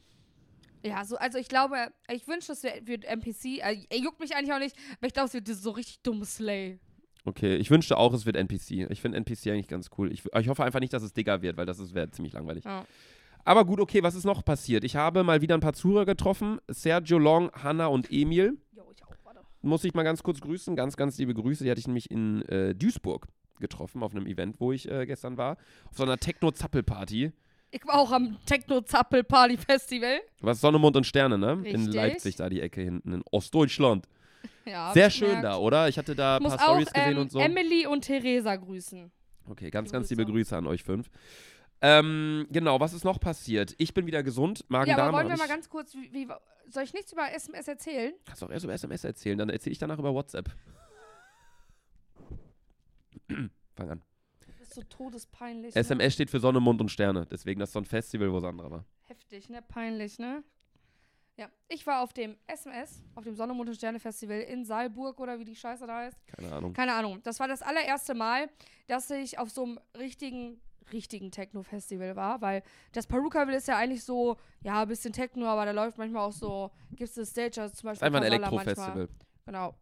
[0.83, 3.59] Ja, so, also ich glaube, ich wünsche, wird- wird NPC.
[3.59, 6.79] Er juckt mich eigentlich auch nicht, aber ich glaube, es wird so richtig dummes Slay.
[7.29, 8.91] Okay, ich wünschte auch, es wird NPC.
[8.91, 10.11] Ich finde NPC eigentlich ganz cool.
[10.11, 12.65] Ich, ich hoffe einfach nicht, dass es Digger wird, weil das wäre ziemlich langweilig.
[12.65, 12.87] Ja.
[13.45, 14.83] Aber gut, okay, was ist noch passiert?
[14.85, 16.59] Ich habe mal wieder ein paar Zuhörer getroffen.
[16.69, 18.57] Sergio Long, Hanna und Emil.
[18.75, 19.41] Jo, ich auch, warte.
[19.61, 20.75] Muss ich mal ganz kurz grüßen.
[20.75, 21.65] Ganz, ganz liebe Grüße.
[21.65, 23.27] Die hatte ich nämlich in äh, Duisburg
[23.61, 25.59] getroffen, auf einem Event, wo ich äh, gestern war.
[25.91, 27.33] Auf so einer Techno-Zappel-Party.
[27.71, 30.21] Ich war auch am Techno-Zappel-Party-Festival.
[30.41, 31.53] Was Sonne, Mond und Sterne, ne?
[31.65, 31.95] In Richtig.
[31.95, 34.09] Leipzig, da die Ecke hinten, in Ostdeutschland.
[34.69, 35.45] Ja, Sehr schön gemerkt.
[35.45, 35.89] da, oder?
[35.89, 37.39] Ich hatte da ein paar Stories gesehen ähm, und so.
[37.39, 39.11] Emily und Theresa grüßen.
[39.49, 41.11] Okay, ganz, ganz liebe Grüße an euch fünf.
[41.81, 43.75] Ähm, genau, was ist noch passiert?
[43.79, 44.61] Ich bin wieder gesund.
[44.61, 45.09] ja, Magen-Darm.
[45.09, 46.29] aber wollen wir mal ganz kurz, wie, wie,
[46.69, 48.13] soll ich nichts über SMS erzählen?
[48.27, 50.51] Kannst auch erst über SMS erzählen, dann erzähle ich danach über WhatsApp.
[53.77, 54.03] Fang an.
[54.59, 55.75] Das ist so todespeinlich.
[55.75, 55.81] ne?
[55.81, 57.27] SMS steht für Sonne, Mond und Sterne.
[57.31, 58.85] Deswegen das ist so ein Festival, wo Sandra war.
[59.05, 59.63] Heftig, ne?
[59.63, 60.43] Peinlich, ne?
[61.39, 65.21] Ja, ich war auf dem SMS, auf dem Sonne, Mond und Sterne Festival in Saalburg
[65.21, 66.19] oder wie die Scheiße da heißt.
[66.27, 66.73] Keine Ahnung.
[66.73, 67.21] Keine Ahnung.
[67.23, 68.49] Das war das allererste Mal,
[68.89, 70.61] dass ich auf so einem richtigen,
[70.93, 75.65] richtigen Techno-Festival war, weil das Perukaville ist ja eigentlich so, ja, ein bisschen Techno, aber
[75.65, 78.27] da läuft manchmal auch so, gibt es eine Stage, also zum Beispiel einfach ein.
[78.27, 79.09] Elektrofestival.
[79.47, 79.75] Genau.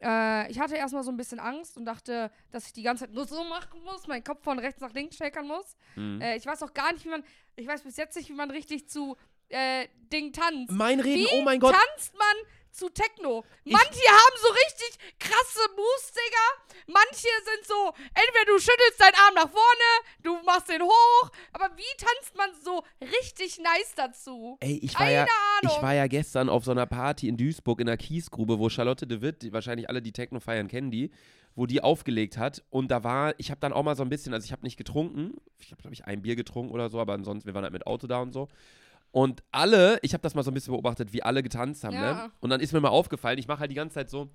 [0.00, 3.14] Äh, ich hatte erstmal so ein bisschen Angst und dachte, dass ich die ganze Zeit
[3.14, 5.76] nur so machen muss, meinen Kopf von rechts nach links schäkern muss.
[5.96, 6.20] Mhm.
[6.20, 7.24] Äh, ich weiß auch gar nicht, wie man,
[7.56, 9.16] ich weiß bis jetzt nicht, wie man richtig zu
[9.48, 10.70] äh, Ding tanzt.
[10.72, 11.74] Mein Reden, Wie oh mein Gott.
[11.74, 12.36] tanzt man
[12.78, 13.44] zu Techno.
[13.64, 16.84] Manche haben so richtig krasse Moves, Digga.
[16.86, 19.88] Manche sind so, entweder du schüttelst deinen Arm nach vorne,
[20.22, 24.56] du machst den hoch, aber wie tanzt man so richtig nice dazu?
[24.60, 25.26] Ey, ich war, ja,
[25.60, 25.76] Ahnung.
[25.76, 29.06] ich war ja gestern auf so einer Party in Duisburg in der Kiesgrube, wo Charlotte
[29.06, 31.10] de Witt, die wahrscheinlich alle, die Techno feiern, kennen die,
[31.56, 32.62] wo die aufgelegt hat.
[32.70, 34.76] Und da war, ich habe dann auch mal so ein bisschen, also ich habe nicht
[34.76, 37.72] getrunken, ich habe, glaube ich, ein Bier getrunken oder so, aber ansonsten, wir waren halt
[37.72, 38.48] mit Auto da und so.
[39.10, 42.26] Und alle, ich habe das mal so ein bisschen beobachtet, wie alle getanzt haben, Ja.
[42.26, 42.32] ne?
[42.40, 44.28] Und dann ist mir mal aufgefallen, ich mache halt die ganze Zeit so.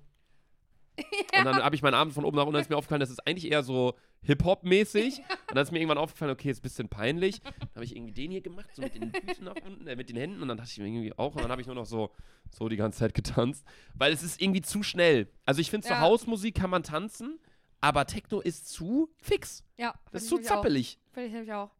[1.38, 3.10] Und dann habe ich meinen Arm von oben nach unten, dann ist mir aufgefallen, das
[3.10, 5.18] ist eigentlich eher so Hip-Hop-mäßig.
[5.48, 7.40] Und dann ist mir irgendwann aufgefallen, okay, ist ein bisschen peinlich.
[7.42, 10.08] Dann habe ich irgendwie den hier gemacht, so mit den Füßen nach unten, äh, mit
[10.08, 10.40] den Händen.
[10.42, 11.34] Und dann dachte ich mir irgendwie auch.
[11.34, 12.10] Und dann habe ich nur noch so,
[12.50, 13.64] so die ganze Zeit getanzt.
[13.94, 15.28] Weil es ist irgendwie zu schnell.
[15.44, 15.94] Also ich finde, Ja.
[15.94, 17.38] zur Hausmusik kann man tanzen,
[17.80, 19.64] aber Techno ist zu fix.
[19.76, 20.98] Ja, Das ist zu zappelig.
[21.12, 21.70] Finde ich nämlich auch.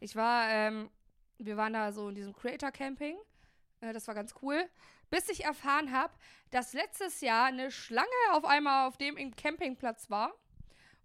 [0.00, 0.88] Ich war, ähm,
[1.38, 3.16] wir waren da so in diesem Creator Camping.
[3.80, 4.68] Äh, das war ganz cool.
[5.10, 6.12] Bis ich erfahren habe,
[6.50, 10.32] dass letztes Jahr eine Schlange auf einmal auf dem im Campingplatz war.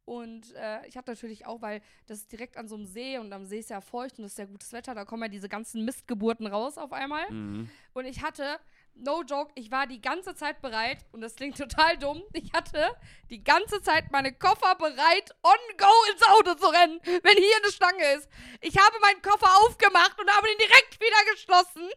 [0.05, 3.31] Und äh, ich hatte natürlich auch, weil das ist direkt an so einem See und
[3.31, 5.47] am See ist ja feucht und es ist ja gutes Wetter, da kommen ja diese
[5.47, 7.29] ganzen Mistgeburten raus auf einmal.
[7.29, 7.69] Mhm.
[7.93, 8.59] Und ich hatte,
[8.95, 12.95] no joke, ich war die ganze Zeit bereit, und das klingt total dumm, ich hatte
[13.29, 17.71] die ganze Zeit meine Koffer bereit, on go ins Auto zu rennen, wenn hier eine
[17.71, 18.29] Stange ist.
[18.61, 21.89] Ich habe meinen Koffer aufgemacht und habe den direkt wieder geschlossen,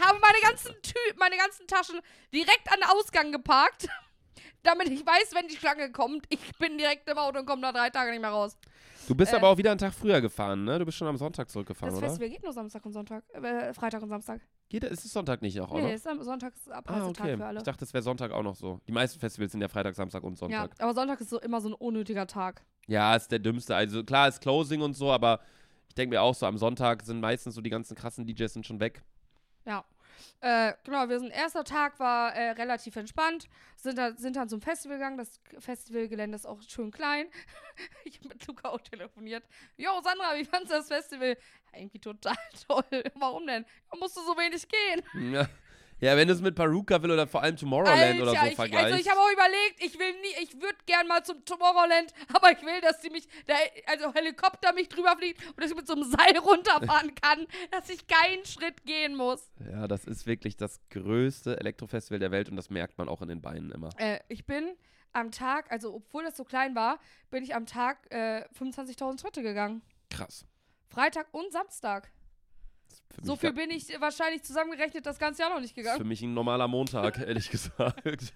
[0.00, 2.00] habe meine ganzen Tü meine ganzen Taschen
[2.32, 3.88] direkt an den Ausgang geparkt,
[4.62, 7.72] damit ich weiß, wenn die Schlange kommt, ich bin direkt im Auto und komme da
[7.72, 8.56] drei Tage nicht mehr raus.
[9.06, 10.78] Du bist Äh, aber auch wieder einen Tag früher gefahren, ne?
[10.78, 12.08] Du bist schon am Sonntag zurückgefahren, Das oder?
[12.08, 14.40] Festival geht nur Samstag und Sonntag, äh, Freitag und Samstag.
[14.68, 15.94] Geht, ist es Sonntag nicht auch, Nee, oder?
[15.94, 17.36] ist am Sonntag ist Ah, Abreisetag okay.
[17.36, 17.58] für alle.
[17.58, 18.80] Ich dachte, es wäre Sonntag auch noch so.
[18.88, 20.70] Die meisten Festivals sind ja Freitag, Samstag und Ja, Sonntag.
[20.78, 22.64] aber Sonntag ist so immer so ein unnötiger Tag.
[22.86, 23.74] Ja, ist der dümmste.
[23.76, 25.40] Also klar ist Closing und so, aber
[25.88, 28.66] ich denke mir auch so, am Sonntag sind meistens so die ganzen krassen DJs sind
[28.66, 29.02] schon weg.
[29.66, 29.84] Ja.
[30.40, 34.60] Äh, genau, wir sind, erster Tag war äh, relativ entspannt, sind, da, sind dann zum
[34.60, 35.18] Festival gegangen.
[35.18, 37.26] Das Festivalgelände ist auch schön klein.
[38.04, 39.44] ich habe mit Luca auch telefoniert.
[39.76, 41.36] Jo, Sandra, wie fandest du das Festival?
[41.72, 42.36] Irgendwie total
[42.68, 43.04] toll.
[43.14, 43.64] Warum denn?
[43.90, 45.32] Da musst du so wenig gehen.
[45.32, 45.48] Ja,
[46.04, 48.92] ja wenn du es mit Paruka-Ville oder vor allem Tomorrowland oder so ich, vergleichst.
[48.92, 52.52] also ich habe auch überlegt, ich will nie, ich würde gern mal zum Tomorrowland, aber
[52.52, 55.86] ich will, dass die mich, der, also Helikopter mich drüber fliegt und dass ich mit
[55.86, 59.50] so einem Seil runterfahren kann, dass ich keinen Schritt gehen muss.
[59.70, 63.28] ja, das ist wirklich das größte Elektrofestival der Welt und das merkt man auch in
[63.28, 63.90] den Beinen immer.
[63.98, 64.76] Äh, ich bin
[65.12, 66.98] am Tag, also obwohl das so klein war,
[67.30, 69.82] bin ich am Tag äh, 25.000 Schritte gegangen.
[70.10, 70.44] Krass.
[70.88, 72.10] Freitag und Samstag.
[73.22, 76.08] So viel bin ich wahrscheinlich zusammengerechnet das ganze Jahr noch nicht das ist für gegangen.
[76.08, 78.02] mich ein normaler Montag, ehrlich gesagt.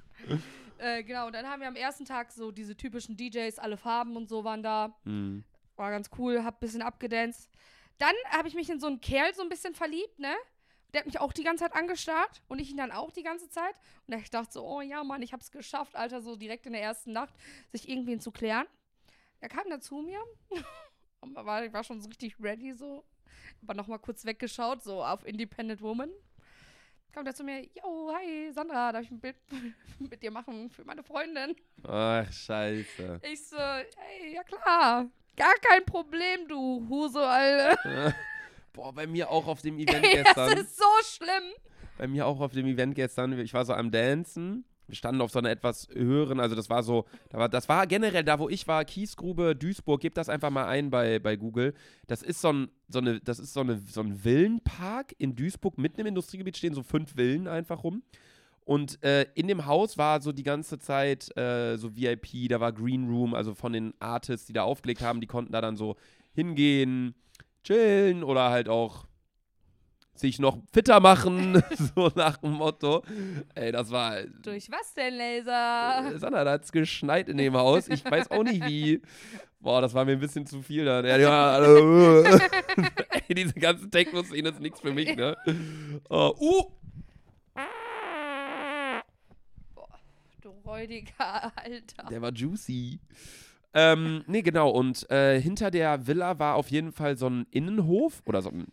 [0.80, 4.16] Äh, genau, und dann haben wir am ersten Tag so diese typischen DJs, alle Farben
[4.16, 4.96] und so waren da.
[5.04, 5.42] Hm.
[5.74, 7.50] War ganz cool, hab ein bisschen abgedanced.
[7.98, 10.32] Dann habe ich mich in so einen Kerl so ein bisschen verliebt, ne?
[10.92, 13.50] Der hat mich auch die ganze Zeit angestarrt und ich ihn dann auch die ganze
[13.50, 13.74] Zeit.
[14.06, 16.82] Und ich dachte so, oh ja, Mann, ich hab's geschafft, Alter, so direkt in der
[16.82, 17.34] ersten Nacht,
[17.72, 18.66] sich irgendwen zu klären.
[19.40, 20.20] Er kam dann zu mir
[21.20, 23.04] war, ich war schon so richtig ready, so.
[23.62, 26.11] Aber nochmal kurz weggeschaut, so auf Independent Woman.
[27.12, 29.37] Kam der zu mir, yo, hi, Sandra, darf ich ein Bild
[29.99, 31.57] mit dir machen für meine Freundin?
[31.87, 33.21] Ach, scheiße.
[33.31, 35.07] Ich so, ey, ja klar.
[35.37, 38.14] Gar kein Problem, du Huse, Alter.
[38.73, 40.59] Boah, bei mir auch auf dem Event Ey, das gestern.
[40.59, 41.53] ist so schlimm.
[41.97, 44.64] bei mir auch auf dem Event gestern, ich war so am Dancen.
[44.88, 47.87] Wir standen auf so einer etwas höheren, also das war so, da war, das war
[47.87, 51.74] generell da, wo ich war, Kiesgrube, Duisburg, gebt das einfach mal ein bei, bei Google.
[52.07, 55.79] Das ist so ein, so eine, das ist so eine, so ein Villenpark in Duisburg,
[55.79, 58.03] mitten im Industriegebiet stehen so fünf Villen einfach rum.
[58.64, 62.72] Und äh, in dem Haus war so die ganze Zeit äh, so VIP, da war
[62.72, 65.96] Green Room, also von den Artists, die da aufgelegt haben, die konnten da dann so
[66.35, 67.14] hingehen,
[67.64, 69.07] chillen oder halt auch
[70.20, 71.62] sich noch fitter machen,
[71.94, 73.02] so nach dem Motto.
[73.54, 74.22] Ey, das war.
[74.42, 76.18] Durch was denn, Laser?
[76.18, 77.88] Sandra, da hat's geschneit in dem Haus.
[77.88, 79.02] Ich weiß auch nicht wie.
[79.61, 81.04] Boah, das war mir ein bisschen zu viel dann.
[81.04, 81.59] Ja, ja.
[83.28, 85.37] Ey, diese ganze Techno-Szene ist nichts für mich, ne?
[86.09, 86.62] Oh, uh!
[90.40, 92.09] Du räudiger Alter.
[92.09, 93.00] Der war juicy.
[93.74, 94.70] Ähm, nee, genau.
[94.70, 98.22] Und äh, hinter der Villa war auf jeden Fall so ein Innenhof.
[98.26, 98.66] Oder so ein.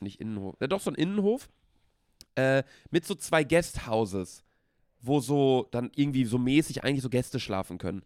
[0.00, 0.56] Nicht Innenhof.
[0.60, 1.48] Ja, doch, so ein Innenhof.
[2.34, 4.44] Äh, mit so zwei Guesthouses.
[5.02, 8.02] Wo so dann irgendwie so mäßig eigentlich so Gäste schlafen können.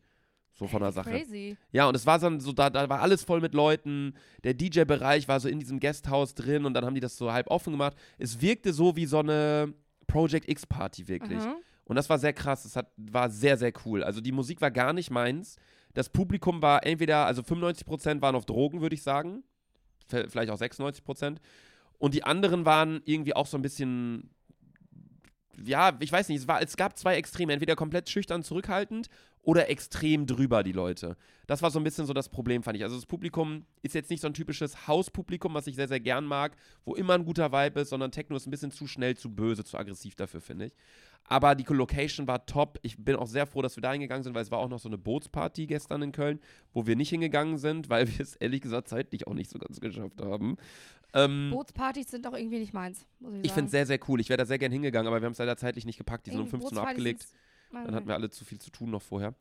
[0.52, 1.10] So von der Sache.
[1.10, 1.56] Crazy.
[1.72, 4.14] Ja, und es war dann so, da, da war alles voll mit Leuten.
[4.44, 7.48] Der DJ-Bereich war so in diesem Guesthouse drin und dann haben die das so halb
[7.48, 7.96] offen gemacht.
[8.18, 9.74] Es wirkte so wie so eine
[10.06, 11.42] Project X-Party wirklich.
[11.42, 11.56] Mhm.
[11.84, 12.64] Und das war sehr krass.
[12.64, 14.04] Es hat, war sehr, sehr cool.
[14.04, 15.56] Also die Musik war gar nicht meins.
[15.92, 19.42] Das Publikum war entweder, also 95% waren auf Drogen, würde ich sagen.
[20.06, 21.38] Vielleicht auch 96%.
[21.98, 24.30] Und die anderen waren irgendwie auch so ein bisschen
[25.62, 29.08] ja, ich weiß nicht, es, war, es gab zwei Extreme, entweder komplett schüchtern zurückhaltend
[29.42, 31.16] oder extrem drüber, die Leute.
[31.46, 32.82] Das war so ein bisschen so das Problem, fand ich.
[32.82, 36.24] Also das Publikum ist jetzt nicht so ein typisches Hauspublikum, was ich sehr, sehr gern
[36.24, 39.30] mag, wo immer ein guter Vibe ist, sondern Techno ist ein bisschen zu schnell, zu
[39.34, 40.72] böse, zu aggressiv dafür, finde ich.
[41.26, 42.78] Aber die Location war top.
[42.82, 44.78] Ich bin auch sehr froh, dass wir da hingegangen sind, weil es war auch noch
[44.78, 46.38] so eine Bootsparty gestern in Köln,
[46.72, 49.80] wo wir nicht hingegangen sind, weil wir es ehrlich gesagt zeitlich auch nicht so ganz
[49.80, 50.56] geschafft haben.
[51.14, 53.44] Ähm, Bootspartys sind doch irgendwie nicht meins, muss ich sagen.
[53.44, 54.20] ich finde es sehr, sehr cool.
[54.20, 56.26] Ich wäre da sehr gern hingegangen, aber wir haben es leider zeitlich nicht gepackt.
[56.26, 57.26] Die sind um Irgendwie 15 Uhr abgelegt.
[57.72, 59.34] Dann hatten wir alle zu viel zu tun noch vorher.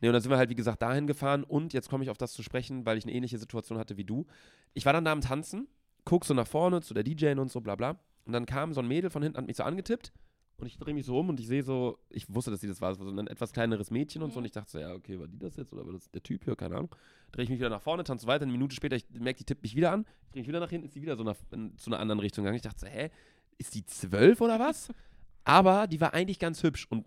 [0.00, 2.18] Nee, und dann sind wir halt, wie gesagt, dahin gefahren und jetzt komme ich auf
[2.18, 4.26] das zu sprechen, weil ich eine ähnliche Situation hatte wie du.
[4.74, 5.66] Ich war dann da am Tanzen,
[6.04, 7.98] guck so nach vorne zu der DJ und so, bla bla.
[8.26, 10.12] Und dann kam so ein Mädel von hinten, hat mich so angetippt
[10.56, 12.80] und ich drehe mich so um und ich sehe so, ich wusste, dass sie das
[12.80, 14.92] war, es war so ein etwas kleineres Mädchen und so und ich dachte so, ja,
[14.94, 16.94] okay, war die das jetzt oder war das der Typ hier, keine Ahnung.
[17.32, 19.62] Drehe ich mich wieder nach vorne, tanze weiter, eine Minute später, ich merke, die tippt
[19.62, 21.90] mich wieder an, drehe mich wieder nach hinten, ist sie wieder so nach, in, zu
[21.90, 22.56] einer anderen Richtung gegangen.
[22.56, 23.10] Ich dachte so, hä,
[23.58, 24.88] ist die zwölf oder was?
[25.44, 27.04] Aber die war eigentlich ganz hübsch und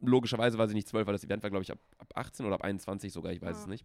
[0.00, 2.54] logischerweise war sie nicht zwölf, weil das Event war, glaube ich, ab, ab 18 oder
[2.54, 3.62] ab 21 sogar, ich weiß Ja.
[3.62, 3.84] es nicht.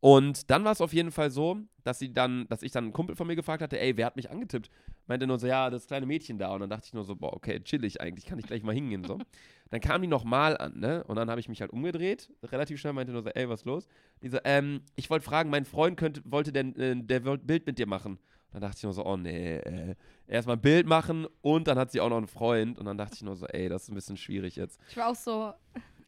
[0.00, 2.92] Und dann war es auf jeden Fall so, dass sie dann, dass ich dann einen
[2.92, 4.70] Kumpel von mir gefragt hatte, ey, wer hat mich angetippt?
[5.06, 6.52] Meinte nur so, ja, das kleine Mädchen da.
[6.54, 9.02] Und dann dachte ich nur so, boah, okay, chillig eigentlich, kann ich gleich mal hingehen.
[9.04, 9.18] So.
[9.70, 11.02] dann kam die nochmal an, ne?
[11.04, 13.66] Und dann habe ich mich halt umgedreht, relativ schnell, meinte nur so, ey, was ist
[13.66, 13.88] los?
[14.22, 17.66] Die so, ähm, ich wollte fragen, mein Freund könnte, wollte denn, äh, der wollte Bild
[17.66, 18.18] mit dir machen.
[18.52, 19.94] Dann dachte ich nur so, oh nee, äh,
[20.26, 22.78] erstmal ein Bild machen und dann hat sie auch noch einen Freund.
[22.78, 24.80] Und dann dachte ich nur so, ey, das ist ein bisschen schwierig jetzt.
[24.88, 25.52] Ich war auch so,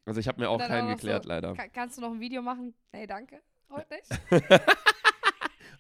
[0.07, 1.55] Also ich habe mir auch keinen auch geklärt, so, leider.
[1.55, 2.73] "Ka- kannst du noch ein Video machen?
[2.93, 3.41] Nee, danke.
[3.71, 4.43] Heute nicht.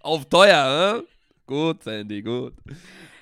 [0.00, 1.06] Auf teuer, hä?
[1.46, 2.54] Gut, Sandy, gut.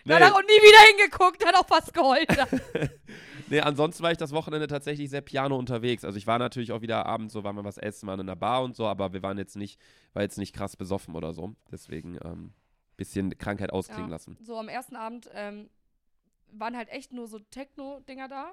[0.04, 2.28] Nee, er auch nie wieder hingeguckt, hat auch fast geheult.
[3.48, 6.04] nee, ansonsten war ich das Wochenende tatsächlich sehr piano unterwegs.
[6.04, 8.36] Also ich war natürlich auch wieder abends so, waren wir was essen, waren in der
[8.36, 9.78] Bar und so, aber wir waren jetzt nicht,
[10.14, 11.54] war jetzt nicht krass besoffen oder so.
[11.70, 12.52] Deswegen ähm,
[12.96, 14.12] bisschen Krankheit ausklingen Ja.
[14.14, 14.36] lassen.
[14.40, 15.68] so am ersten Abend ähm,
[16.52, 18.52] waren halt echt nur so Techno-Dinger da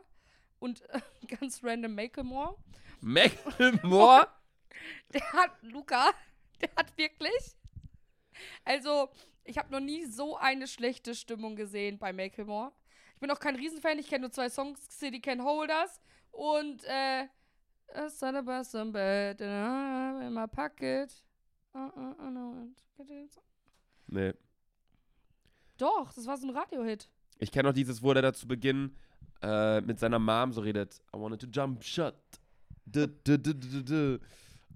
[0.60, 0.99] und äh,
[1.39, 2.56] ganz random Macklemore.
[3.01, 4.28] Macklemore?
[5.14, 6.12] Der hat, Luca,
[6.62, 7.56] der hat wirklich,
[8.64, 9.10] also
[9.44, 12.72] ich habe noch nie so eine schlechte Stimmung gesehen bei Macklemore.
[13.14, 16.84] Ich bin auch kein Riesenfan, ich kenne nur zwei Songs, City Can Hold Us und
[16.86, 17.28] äh,
[17.94, 21.12] A Son of Some Bed in my pocket.
[21.74, 22.68] Uh, uh, no.
[24.08, 24.34] nee.
[25.78, 27.10] Doch, das war so ein Radiohit.
[27.38, 28.96] Ich kenne noch dieses, wo er da zu Beginn
[29.42, 31.02] äh, mit seiner Mom so redet.
[31.14, 31.84] I wanted to jump
[32.86, 34.20] du, du, du, du.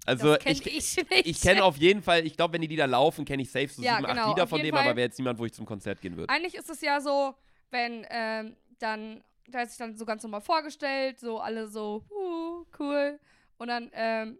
[0.06, 3.42] Also ich, ich, ich kenne auf jeden Fall, ich glaube, wenn die Lieder laufen, kenne
[3.42, 4.96] ich safe so Ja, sieben, acht genau, Lieder auf von dem, aber Fall.
[4.96, 6.32] wäre jetzt niemand, wo ich zum Konzert gehen würde.
[6.32, 7.34] Eigentlich ist es ja so,
[7.70, 12.64] wenn ähm, dann, da hat sich dann so ganz normal vorgestellt, so alle so, uh,
[12.78, 13.18] cool.
[13.58, 14.38] Und dann ähm,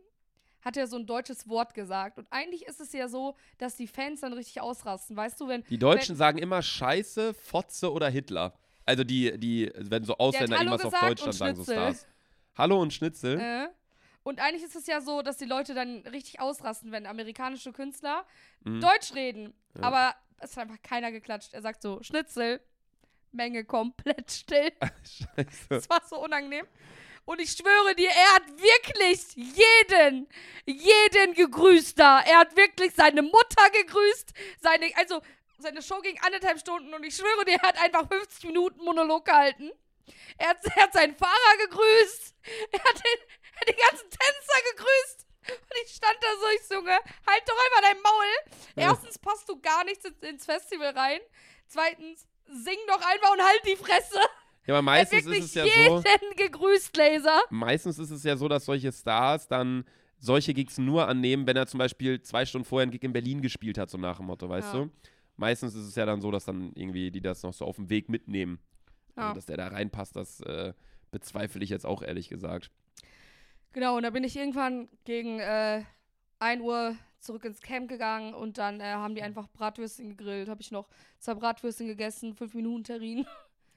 [0.62, 2.18] hat er so ein deutsches Wort gesagt.
[2.18, 5.16] Und eigentlich ist es ja so, dass die Fans dann richtig ausrasten.
[5.16, 5.64] Weißt du, wenn.
[5.64, 8.54] Die Deutschen sagen immer Scheiße, Fotze oder Hitler.
[8.86, 11.64] Also die, die, wenn so Ausländer irgendwas auf gesagt Deutsch dann und sagen, so.
[11.64, 12.06] Stars.
[12.56, 13.38] Hallo und Schnitzel.
[13.38, 13.68] Äh,
[14.22, 18.26] und eigentlich ist es ja so, dass die Leute dann richtig ausrasten, wenn amerikanische Künstler
[18.64, 18.80] Mhm.
[18.80, 19.54] Deutsch reden.
[19.76, 19.84] Ja.
[19.84, 21.54] Aber es hat einfach keiner geklatscht.
[21.54, 22.60] Er sagt so, Schnitzel,
[23.32, 24.72] Menge komplett still.
[25.04, 25.68] Scheiße.
[25.68, 26.66] Das war so unangenehm.
[27.24, 30.26] Und ich schwöre dir, er hat wirklich jeden,
[30.66, 32.20] jeden gegrüßt da.
[32.20, 34.32] Er hat wirklich seine Mutter gegrüßt.
[34.60, 35.20] Seine, also,
[35.58, 39.24] seine Show ging anderthalb Stunden und ich schwöre dir, er hat einfach 50 Minuten Monolog
[39.26, 39.70] gehalten.
[40.38, 42.34] Er hat, er hat seinen Fahrer gegrüßt.
[42.72, 43.20] Er hat, den,
[43.68, 45.26] die ganzen Tänzer gegrüßt.
[45.48, 48.54] Und ich stand da so, ich Junge, halt doch einfach dein Maul.
[48.76, 51.20] Erstens passt du gar nichts ins, Festival rein.
[51.66, 54.18] Zweitens, sing doch einfach und halt die Fresse.
[54.66, 57.40] Ja, aber Er meistens wirklich ist es ja jeden so, gegrüßt, Laser.
[57.50, 59.84] meistens ist es ja so, dass solche Stars dann
[60.18, 63.40] solche Gigs nur annehmen, wenn er zum Beispiel zwei Stunden vorher einen Gig in Berlin
[63.40, 64.80] gespielt hat, so nach dem Motto, weißt Ja.
[64.80, 64.90] du?
[65.36, 67.88] Meistens ist es ja dann so, dass dann irgendwie die das noch so auf dem
[67.88, 68.60] Weg mitnehmen.
[69.16, 69.22] Ja.
[69.28, 70.74] Also, dass der da reinpasst, das äh,
[71.10, 72.70] bezweifle ich jetzt auch ehrlich gesagt.
[73.72, 75.82] Genau, und da bin ich irgendwann gegen äh,
[76.40, 80.48] 1 Uhr zurück ins Camp gegangen und dann äh, haben die einfach Bratwürstchen gegrillt.
[80.48, 83.26] Habe ich noch zwei Bratwürstchen gegessen, fünf Minuten Terrin.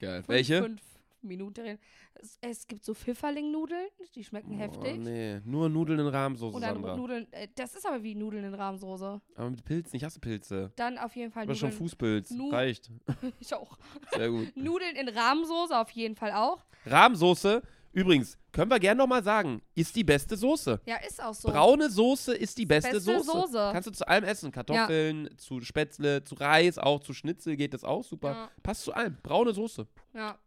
[0.00, 0.16] Geil.
[0.22, 0.62] Fünf, Welche?
[0.62, 0.80] Fünf
[1.22, 1.78] Minuten Terrin.
[2.14, 4.94] Es, es gibt so Pfifferling-Nudeln, die schmecken heftig.
[4.96, 6.96] Oh, nee, nur Nudeln in Rahmsoße, Und dann Sandra.
[6.96, 9.20] Nudeln, äh, das ist aber wie Nudeln in Rahmsoße.
[9.36, 10.72] Aber mit Pilzen, ich hasse Pilze.
[10.76, 11.78] Dann auf jeden Fall Aber schon Nudeln.
[11.78, 12.30] Fußpilz.
[12.30, 12.90] Nu- Reicht.
[13.40, 13.76] Ich auch.
[14.12, 14.56] Sehr gut.
[14.56, 16.64] Nudeln in Rahmsoße auf jeden Fall auch.
[16.86, 17.62] Rahmsoße,
[17.94, 20.80] übrigens, können wir gerne nochmal sagen, ist die beste Soße.
[20.84, 21.48] Ja, ist auch so.
[21.48, 23.30] Braune Soße ist die beste, Beste Soße.
[23.30, 23.70] Soße.
[23.72, 24.52] Kannst du zu allem essen.
[24.52, 28.30] Kartoffeln, zu Spätzle, zu Reis, auch zu Schnitzel geht das auch super.
[28.30, 28.50] Ja.
[28.62, 29.16] Passt zu allem.
[29.22, 29.86] Braune Soße.
[30.12, 30.38] Ja.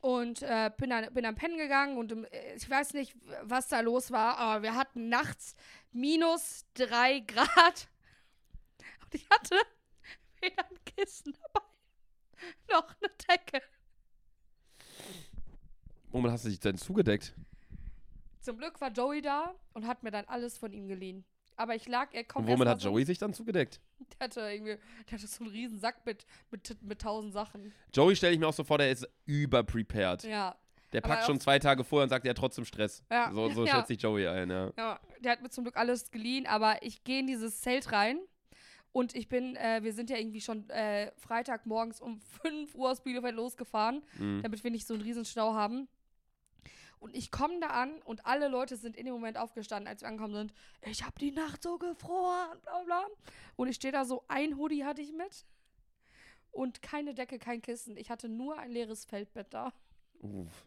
[0.00, 3.68] Und äh, bin, dann, bin dann pennen gegangen und im, äh, ich weiß nicht, was
[3.68, 5.54] da los war, aber wir hatten nachts
[5.92, 7.88] minus drei Grad.
[9.04, 9.56] Und ich hatte
[10.40, 11.66] weder ein Kissen dabei
[12.72, 13.62] noch eine Decke.
[16.12, 17.34] Womit hast du dich denn zugedeckt?
[18.40, 21.24] Zum Glück war Joey da und hat mir dann alles von ihm geliehen.
[21.56, 23.80] Aber ich lag, er kommt Und womit hat Joey sich dann zugedeckt?
[24.18, 24.76] Der hatte irgendwie,
[25.08, 27.72] der hatte so einen riesen Sack mit, mit, mit tausend Sachen.
[27.94, 30.24] Joey stelle ich mir auch so vor, der ist überprepared.
[30.24, 30.56] Ja,
[30.92, 33.04] Der packt schon zwei Tage vorher und sagt, er hat trotzdem Stress.
[33.10, 33.76] Ja, So, so ja.
[33.76, 34.72] schätze ich Joey ein, ja.
[34.76, 38.18] ja, der hat mir zum Glück alles geliehen, aber ich gehe in dieses Zelt rein
[38.92, 43.02] und ich bin, äh, wir sind ja irgendwie schon äh, Freitagmorgens um 5 Uhr aus
[43.02, 44.42] Bielefeld losgefahren, Mhm.
[44.42, 45.86] damit wir nicht so einen riesen Stau haben.
[47.02, 50.08] Und ich komme da an und alle Leute sind in dem Moment aufgestanden, als wir
[50.08, 50.54] angekommen sind.
[50.82, 53.06] Ich habe die Nacht so gefroren, bla bla.
[53.56, 55.44] Und ich stehe da so, ein Hoodie hatte ich mit
[56.52, 57.96] und keine Decke, kein Kissen.
[57.96, 59.72] Ich hatte nur ein leeres Feldbett da.
[60.20, 60.64] Uff.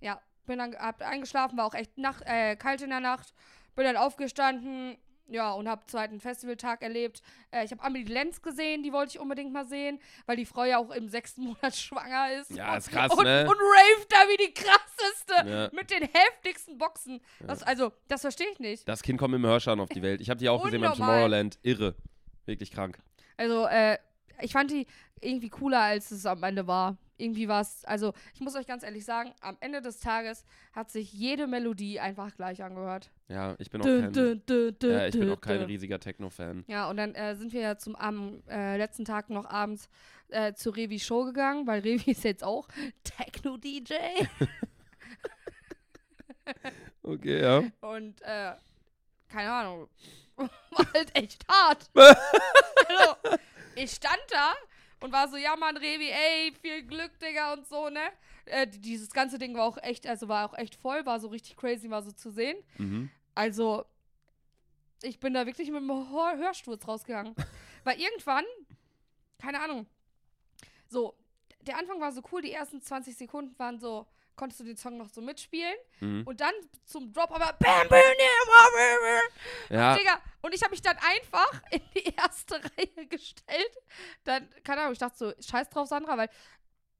[0.00, 3.34] Ja, bin dann hab eingeschlafen, war auch echt nach, äh, kalt in der Nacht.
[3.74, 4.96] Bin dann aufgestanden,
[5.28, 7.22] ja, und hab zweiten Festivaltag erlebt.
[7.50, 10.64] Äh, ich habe Amelie Lenz gesehen, die wollte ich unbedingt mal sehen, weil die Frau
[10.64, 12.50] ja auch im sechsten Monat schwanger ist.
[12.50, 13.42] Ja, und, ist krass, und, ne?
[13.42, 15.48] Und raved da wie die krasseste.
[15.48, 15.70] Ja.
[15.72, 17.20] Mit den heftigsten Boxen.
[17.40, 18.88] Das, also, das verstehe ich nicht.
[18.88, 20.20] Das Kind kommt mit dem Hörschaden auf die Welt.
[20.20, 20.94] Ich habe die auch gesehen beim.
[20.94, 21.58] Tomorrowland.
[21.62, 21.94] Irre.
[22.46, 22.98] Wirklich krank.
[23.36, 23.98] Also, äh,
[24.40, 24.86] ich fand die
[25.20, 26.96] irgendwie cooler, als es am Ende war.
[27.18, 30.90] Irgendwie war es, also, ich muss euch ganz ehrlich sagen, am Ende des Tages hat
[30.90, 33.10] sich jede Melodie einfach gleich angehört.
[33.28, 36.64] Ja, ich bin auch Dün, kein, dün, dün, ja, ich bin auch kein riesiger Techno-Fan.
[36.68, 39.88] Ja, und dann äh, sind wir ja zum am äh, letzten Tag noch abends
[40.28, 42.68] äh, zu Revi Show gegangen, weil Revi ist jetzt auch
[43.04, 43.94] Techno-DJ.
[47.02, 47.62] Okay, ja.
[47.80, 48.52] und äh,
[49.28, 49.88] keine Ahnung,
[50.36, 51.90] war halt echt hart.
[51.94, 53.16] also,
[53.76, 54.54] ich stand da
[55.00, 58.00] und war so, ja Mann, Revi, ey, viel Glück, Digga, und so, ne?
[58.46, 61.28] Äh, die- dieses ganze Ding war auch echt, also war auch echt voll, war so
[61.28, 62.56] richtig crazy, war so zu sehen.
[62.78, 63.10] Mhm.
[63.34, 63.84] Also,
[65.02, 67.34] ich bin da wirklich mit dem Hör Hörsturz rausgegangen.
[67.84, 68.44] Weil irgendwann,
[69.38, 69.86] keine Ahnung,
[70.88, 71.14] so,
[71.62, 74.06] der Anfang war so cool, die ersten 20 Sekunden waren so,
[74.38, 75.74] konntest du den Song noch so mitspielen.
[76.00, 76.22] Mhm.
[76.24, 78.00] Und dann zum Drop aber bam, bam, bam,
[78.72, 80.22] bam, Ja, Digga.
[80.40, 83.76] Und ich habe mich dann einfach in die erste Reihe gestellt.
[84.24, 86.30] Dann, keine Ahnung, ich dachte so, scheiß drauf, Sandra, weil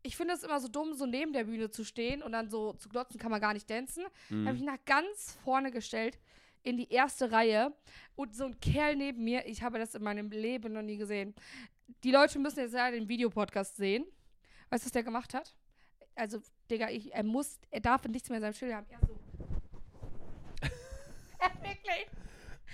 [0.02, 2.74] ich finde es immer so dumm, so neben der Bühne zu stehen und dann so
[2.74, 4.04] zu glotzen kann man gar nicht dancen.
[4.28, 4.46] mhm.
[4.46, 6.18] Habe ich nach ganz vorne gestellt,
[6.62, 7.72] in die erste Reihe.
[8.16, 11.34] Und so ein Kerl neben mir, ich habe das in meinem Leben noch nie gesehen.
[12.04, 14.04] Die Leute müssen jetzt ja den Videopodcast sehen.
[14.70, 15.54] Weißt du, was der gemacht hat?
[16.14, 18.86] Also, Digga, ich, er muss, er darf nichts mehr in seinem Schild haben.
[18.90, 19.18] Er so.
[21.38, 22.06] er wirklich.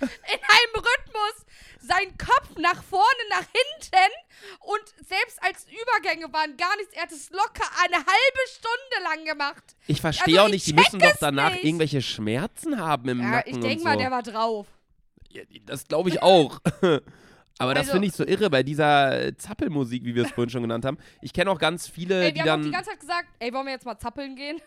[0.01, 1.45] In einem Rhythmus
[1.79, 4.11] seinen Kopf nach vorne, nach hinten
[4.59, 6.93] und selbst als Übergänge waren gar nichts.
[6.95, 9.63] Er hat es locker eine halbe Stunde lang gemacht.
[9.87, 11.63] ich verstehe also auch nicht, ich die müssen doch danach nicht.
[11.63, 13.83] irgendwelche Schmerzen haben im Ja, Nacken ich denke so.
[13.85, 14.67] mal, der war drauf.
[15.29, 16.59] Ja, das glaube ich auch.
[17.57, 20.61] Aber das Also- finde ich so irre bei dieser Zappelmusik, wie wir es vorhin schon
[20.63, 20.97] genannt haben.
[21.21, 22.71] Ich kenne auch ganz viele, Ey, die haben auch die dann.
[22.71, 24.59] ganze Zeit gesagt, ey, wollen wir jetzt mal zappeln gehen?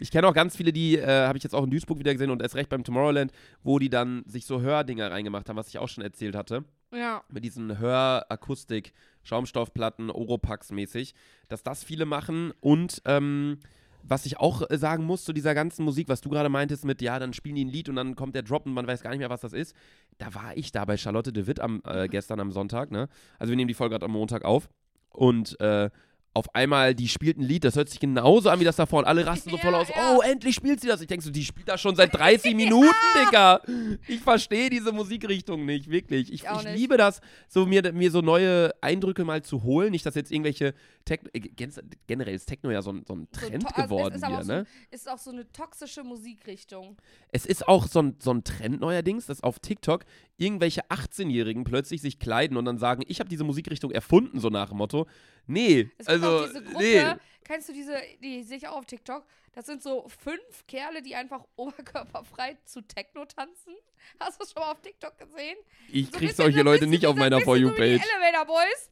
[0.00, 2.30] Ich kenne auch ganz viele, die äh, habe ich jetzt auch in Duisburg wieder gesehen
[2.30, 5.78] und erst recht beim Tomorrowland, wo die dann sich so Hördinger reingemacht haben, was ich
[5.78, 6.64] auch schon erzählt hatte.
[6.94, 7.22] Ja.
[7.28, 8.92] Mit diesen Hörakustik,
[9.24, 11.14] Schaumstoffplatten, Oropax mäßig,
[11.48, 13.58] dass das viele machen und ähm,
[14.02, 17.02] was ich auch äh, sagen muss zu dieser ganzen Musik, was du gerade meintest mit,
[17.02, 19.10] ja, dann spielen die ein Lied und dann kommt der Drop und man weiß gar
[19.10, 19.74] nicht mehr, was das ist.
[20.18, 23.08] Da war ich da bei Charlotte de Witt am, äh, gestern am Sonntag, ne?
[23.38, 24.68] Also wir nehmen die Folge gerade am Montag auf
[25.10, 25.90] und äh,
[26.38, 29.04] auf einmal, die spielt ein Lied, das hört sich genauso an wie das davor und
[29.04, 31.00] alle rasten so voll aus, oh, endlich spielt sie das.
[31.00, 32.88] Ich denke so, die spielt das schon seit 30 Minuten,
[33.26, 33.60] Digga.
[34.06, 36.32] Ich verstehe diese Musikrichtung nicht, wirklich.
[36.32, 36.76] Ich, Ich ich nicht.
[36.76, 39.90] liebe das, so mir, mir so neue Eindrücke mal zu holen.
[39.90, 40.74] Nicht, dass jetzt irgendwelche
[41.04, 41.72] Techno, äh, gen-
[42.06, 44.24] generell ist Techno ja so ein, so ein So Trend to- also geworden es ist
[44.24, 44.66] aber wieder, auch so, ne?
[44.90, 46.96] Ist auch so eine toxische Musikrichtung.
[47.32, 50.04] Es ist auch so ein, so ein Trend neuerdings, dass auf TikTok
[50.36, 54.68] irgendwelche 18-Jährigen plötzlich sich kleiden und dann sagen, ich habe diese Musikrichtung erfunden, so nach
[54.68, 55.06] dem Motto.
[55.50, 57.14] Nee, gibt also, diese Gruppe, nee.
[57.44, 61.14] kennst du diese, die sehe ich auch auf TikTok, das sind so fünf Kerle, die
[61.14, 63.74] einfach oberkörperfrei zu Techno tanzen.
[64.20, 65.56] Hast du das schon mal auf TikTok gesehen?
[65.90, 67.82] Ich So krieg solche Leute bisschen nicht auf meiner For bisschen You so.
[68.02, 68.90] Elevator Boys.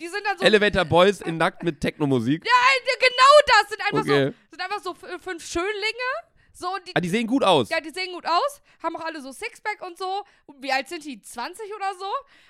[0.00, 2.44] Die sind dann so Elevator Boys in nackt mit Techno-Musik.
[2.44, 4.26] Ja, genau das sind einfach Okay.
[4.26, 6.10] so sind einfach so f- fünf Schönlinge.
[6.52, 7.68] So die, Ah, die sehen gut aus.
[7.68, 10.24] ja, die sehen gut aus, haben auch alle so Sixpack und so.
[10.46, 11.20] Und wie alt sind die?
[11.20, 12.06] 20 oder so?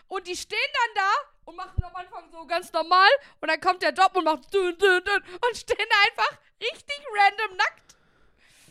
[0.09, 1.11] Und die stehen dann da
[1.45, 3.09] und machen am Anfang so ganz normal
[3.41, 6.99] und dann kommt der Job und macht dün, dün, dün und stehen da einfach richtig
[7.17, 7.85] random nackt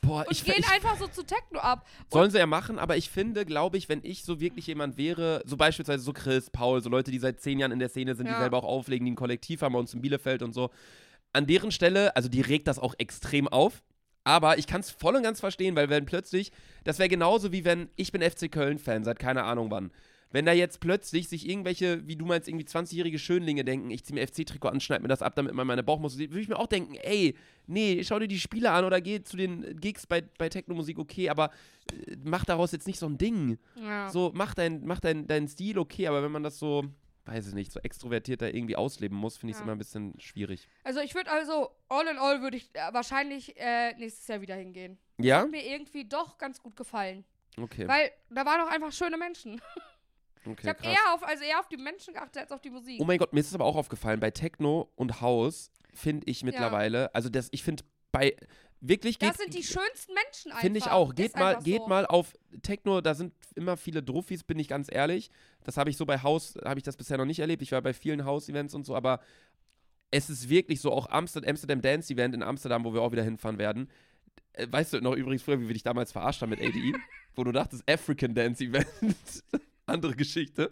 [0.02, 1.88] Boah, und ich, gehen ich, einfach so zu Techno ab.
[2.12, 5.42] Sollen sie ja machen, aber ich finde, glaube ich, wenn ich so wirklich jemand wäre,
[5.46, 8.28] so beispielsweise so Chris, Paul, so Leute, die seit zehn Jahren in der Szene sind,
[8.28, 8.40] die Ja.
[8.40, 10.72] selber auch auflegen, die ein Kollektiv haben bei uns in Bielefeld und so,
[11.32, 13.82] an deren Stelle, also die regt das auch extrem auf.
[14.26, 16.52] Aber ich kann es voll und ganz verstehen, weil wenn plötzlich,
[16.84, 19.92] das wäre genauso wie wenn ich bin FC Köln-Fan seit keine Ahnung wann.
[20.34, 24.20] Wenn da jetzt plötzlich sich irgendwelche, wie du meinst, irgendwie 20-jährige Schönlinge denken, ich ziehe
[24.20, 26.58] mir FC-Trikot an, schneide mir das ab, damit man meine Bauchmuskel sieht, würde ich mir
[26.58, 27.36] auch denken, ey,
[27.68, 31.30] nee, schau dir die Spiele an oder geh zu den Gigs bei, bei Techno-Musik, okay,
[31.30, 31.52] aber
[32.08, 33.60] äh, mach daraus jetzt nicht so ein Ding.
[33.76, 34.10] Ja.
[34.10, 36.84] So, mach deinen mach dein, dein Stil okay, aber wenn man das so,
[37.26, 39.64] weiß ich nicht, so extrovertiert da irgendwie ausleben muss, finde ich es Ja.
[39.66, 40.68] immer ein bisschen schwierig.
[40.84, 44.56] Also ich würde also, all in all würde ich äh, wahrscheinlich äh, nächstes Jahr wieder
[44.56, 44.98] hingehen.
[45.20, 45.42] Ja?
[45.42, 47.24] Hat mir irgendwie doch ganz gut gefallen.
[47.56, 47.88] Okay.
[47.88, 49.62] Weil da waren auch einfach schöne Menschen.
[50.48, 53.00] okay ich habe eher auf, also eher auf die Menschen geachtet als auf die Musik.
[53.02, 56.44] Oh mein Gott, mir ist es aber auch aufgefallen, bei Techno und House finde ich
[56.44, 58.36] mittlerweile, also das, ich finde bei,
[58.80, 60.62] wirklich geht das sind die schönsten Menschen einfach.
[60.62, 61.16] Finde ich auch.
[61.16, 61.88] Geht Ist mal, geht so.
[61.88, 65.32] mal auf Techno, da sind immer viele Druffis, bin ich ganz ehrlich.
[65.64, 67.62] Das habe ich so bei Haus, habe ich das bisher noch nicht erlebt.
[67.62, 69.20] Ich war bei vielen House-Events und so, aber
[70.12, 73.24] es ist wirklich so, auch Amsterdam, Amsterdam Dance Event in Amsterdam, wo wir auch wieder
[73.24, 73.90] hinfahren werden.
[74.54, 76.94] Äh, Weißt du noch übrigens früher, wie wir dich damals verarscht haben mit ADE?
[77.36, 78.86] wo du dachtest, African Dance Event.
[79.86, 80.72] Andere Geschichte.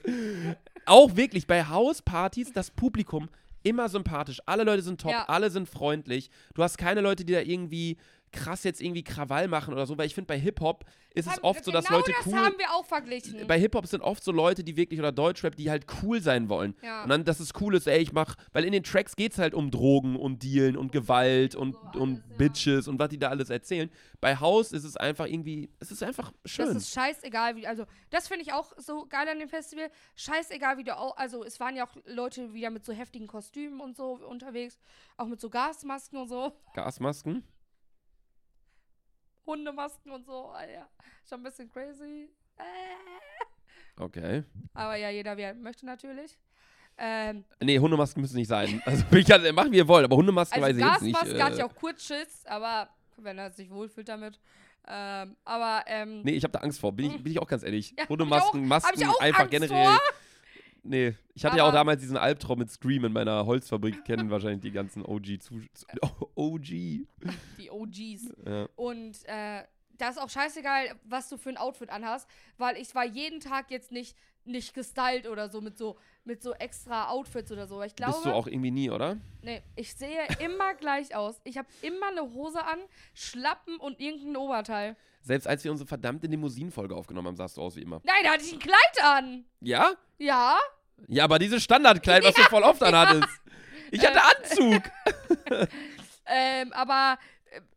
[0.86, 3.30] Auch wirklich bei Hauspartys das Publikum
[3.64, 4.40] immer sympathisch.
[4.46, 5.26] Alle Leute sind top, Ja.
[5.28, 6.30] alle sind freundlich.
[6.56, 7.98] Du hast keine Leute, die da irgendwie
[8.32, 11.64] krass jetzt irgendwie Krawall machen oder so, weil ich finde, bei Hip-Hop ist es oft
[11.66, 12.40] so, dass genau Leute das cool.
[12.40, 13.46] haben wir auch verglichen.
[13.48, 16.76] Bei Hip-Hop sind oft so Leute, die wirklich, oder Deutschrap, die halt cool sein wollen.
[16.82, 17.04] Ja.
[17.04, 19.38] Und dann, dass es cool ist, ey, ich mach, weil in den Tracks geht es
[19.38, 23.50] halt um Drogen und Dealen und Gewalt und, und Bitches und was die da alles
[23.50, 23.90] erzählen.
[24.22, 26.68] Bei House ist es einfach irgendwie, es ist einfach schön.
[26.68, 29.90] Das ist scheißegal, wie, also das finde ich auch so geil an dem Festival.
[30.16, 33.82] Scheißegal, wie du auch, also es waren ja auch Leute wieder mit so heftigen Kostümen
[33.82, 34.80] und so unterwegs,
[35.18, 37.44] auch mit so Gasmasken und so, Gasmasken?
[39.46, 40.88] Hundemasken und so, ah, ja,
[41.28, 42.30] schon ein bisschen crazy.
[42.58, 44.02] Äh.
[44.02, 44.44] Okay.
[44.74, 46.38] Aber ja, jeder wie er möchte natürlich.
[46.98, 48.82] Ähm, Nee, Hundemasken müssen nicht sein.
[48.86, 51.16] Also ich kann, machen wie ihr wollt, aber Hundemasken also weiß ich jetzt nicht.
[51.16, 54.40] Gasmaske hatte ich Äh, auch kurz Schiss, aber wenn er sich wohlfühlt damit.
[54.88, 57.64] Ähm, aber ähm, nee, ich habe da Angst vor, bin ich, bin ich auch ganz
[57.64, 57.94] ehrlich.
[57.98, 59.86] Ja, Hundemasken, Masken, einfach Angst generell.
[59.86, 60.00] vor.
[60.84, 64.30] Nee, ich hatte ja auch Aber- damals diesen Albtraum mit Scream in meiner Holzfabrik, kennen
[64.32, 65.62] wahrscheinlich die ganzen OG zu
[66.36, 66.62] OG.
[66.66, 68.34] die OGs.
[68.46, 68.68] Ja.
[68.76, 69.64] Und äh,
[69.98, 72.28] da ist auch scheißegal, was du für ein Outfit anhast,
[72.58, 74.16] weil ich war jeden Tag jetzt nicht,
[74.46, 77.82] nicht gestylt oder so mit so mit so extra Outfits oder so.
[77.82, 79.18] Ich glaube, Bist du auch irgendwie nie, oder?
[79.42, 81.42] nee, ich sehe immer gleich aus.
[81.44, 82.80] Ich habe immer eine Hose an,
[83.14, 84.96] Schlappen und irgendein Oberteil.
[85.24, 88.02] Selbst als wir unsere verdammte Limousinen-Folge aufgenommen haben, sahst du aus wie immer.
[88.04, 89.46] Nein, da hatte ich ein Kleid an.
[89.60, 89.92] Ja?
[90.18, 90.58] Ja.
[91.08, 93.28] Ja, aber dieses Standardkleid, was du voll oft anhattest.
[93.92, 94.84] Ich hatte Anzug.
[96.34, 97.18] Ähm, aber äh,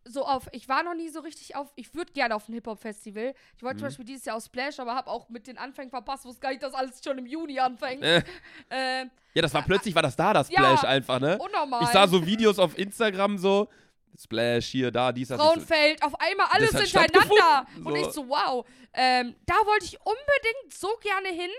[0.05, 3.34] so auf, ich war noch nie so richtig auf, ich würde gerne auf ein Hip-Hop-Festival.
[3.57, 3.78] Ich wollte Mhm.
[3.80, 6.50] zum Beispiel dieses Jahr auf Splash, aber habe auch mit den Anfängen verpasst, wusste gar
[6.50, 8.02] nicht, dass alles schon im Juni anfängt.
[8.02, 8.22] Äh,
[8.70, 11.38] Ähm, ja, das war plötzlich, war das da, das Ja, Splash einfach, ne?
[11.38, 11.82] unnormal.
[11.82, 13.68] Ich sah so Videos auf Instagram so,
[14.16, 15.38] Splash hier, da, dies, das.
[15.40, 17.20] Ich so, Frauenfeld, auf einmal alles hintereinander.
[17.22, 17.86] stattgefunden.
[17.86, 18.09] Und So.
[18.09, 18.66] ich so, wow.
[18.92, 21.50] Ähm, da wollte ich unbedingt so gerne hin.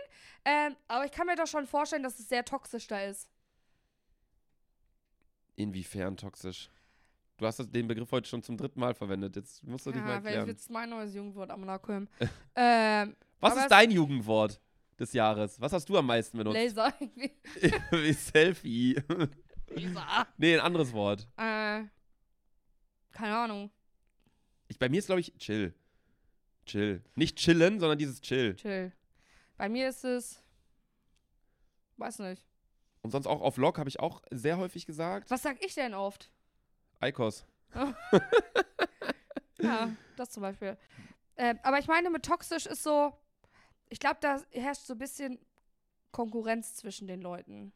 [0.46, 3.28] Ähm, aber ich kann mir doch schon vorstellen, dass es sehr toxisch da ist.
[5.58, 6.70] Inwiefern toxisch?
[7.38, 9.36] Du hast den Begriff heute schon zum dritten Mal verwendet.
[9.36, 10.48] Jetzt musst du dich mal Ja, weil erklären.
[10.48, 12.08] jetzt mein neues Jugendwort am Nachkommen.
[12.56, 14.62] ähm, Was ist dein Jugendwort
[14.98, 15.60] des Jahres?
[15.60, 16.56] Was hast du am meisten benutzt?
[16.56, 16.94] Laser.
[17.92, 18.96] Wie Selfie.
[19.68, 20.28] Laser.
[20.38, 21.28] nee, ein anderes Wort.
[21.36, 21.84] äh,
[23.12, 23.70] keine Ahnung.
[24.68, 25.74] Ich, bei mir ist, glaube ich, chill.
[26.66, 27.04] Chill.
[27.16, 28.56] Nicht chillen, sondern dieses chill.
[28.56, 28.92] Chill.
[29.58, 30.42] Bei mir ist es.
[31.98, 32.46] Weiß nicht.
[33.02, 35.30] Und sonst auch auf Log habe ich auch sehr häufig gesagt.
[35.30, 36.32] Was sag ich denn oft?
[37.00, 37.46] Eikos.
[39.62, 40.78] Ja, das zum Beispiel.
[41.38, 43.14] Ähm, aber ich meine, mit toxisch ist so.
[43.90, 45.40] Ich glaube, da herrscht so ein bisschen
[46.12, 47.72] Konkurrenz zwischen den Leuten.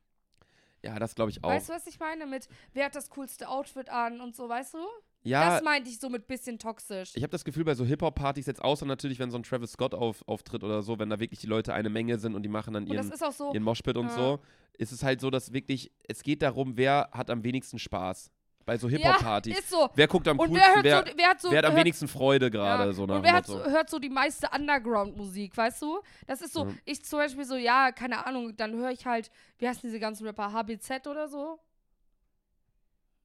[0.84, 1.50] Ja, das glaube ich auch.
[1.50, 2.26] Weißt du, was ich meine?
[2.26, 4.80] Mit, wer hat das coolste Outfit an und so, weißt du?
[5.24, 7.12] ja, Das meinte ich so mit bisschen toxisch.
[7.16, 9.94] ich habe das Gefühl, bei so Hip-Hop-Partys jetzt, außer natürlich, wenn so ein Travis Scott
[9.94, 12.74] auf, auftritt oder so, wenn da wirklich die Leute eine Menge sind und die machen
[12.74, 13.54] dann ihren, so.
[13.54, 14.14] ihren Moshpit und Ja.
[14.16, 14.40] so,
[14.78, 18.32] ist es halt so, dass wirklich, es geht darum, wer hat am wenigsten Spaß.
[18.66, 19.58] Bei so Ja, Hip-Hop-Partys.
[19.60, 19.90] ist so.
[19.96, 22.08] wer guckt am Und coolsten, wer so, wer hat so, wer hat am hört, wenigsten
[22.08, 22.94] Freude gerade, ja.
[22.94, 26.00] so Und wer hat so, hört so die meiste Underground-Musik, weißt du?
[26.28, 26.74] Das ist so, Ja.
[26.86, 30.28] ich zum Beispiel so, ja, keine Ahnung, dann höre ich halt, wie heißen diese ganzen
[30.28, 31.60] Rapper, HBZ oder so?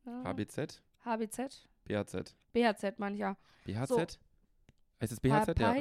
[0.07, 0.23] Ja.
[0.25, 0.83] HBZ?
[1.05, 1.67] HBZ?
[1.85, 2.35] BHZ.
[2.53, 3.37] BHZ, ja.
[3.65, 4.19] BHZ?
[5.01, 5.59] Heißt es BHZ?
[5.59, 5.75] Ja,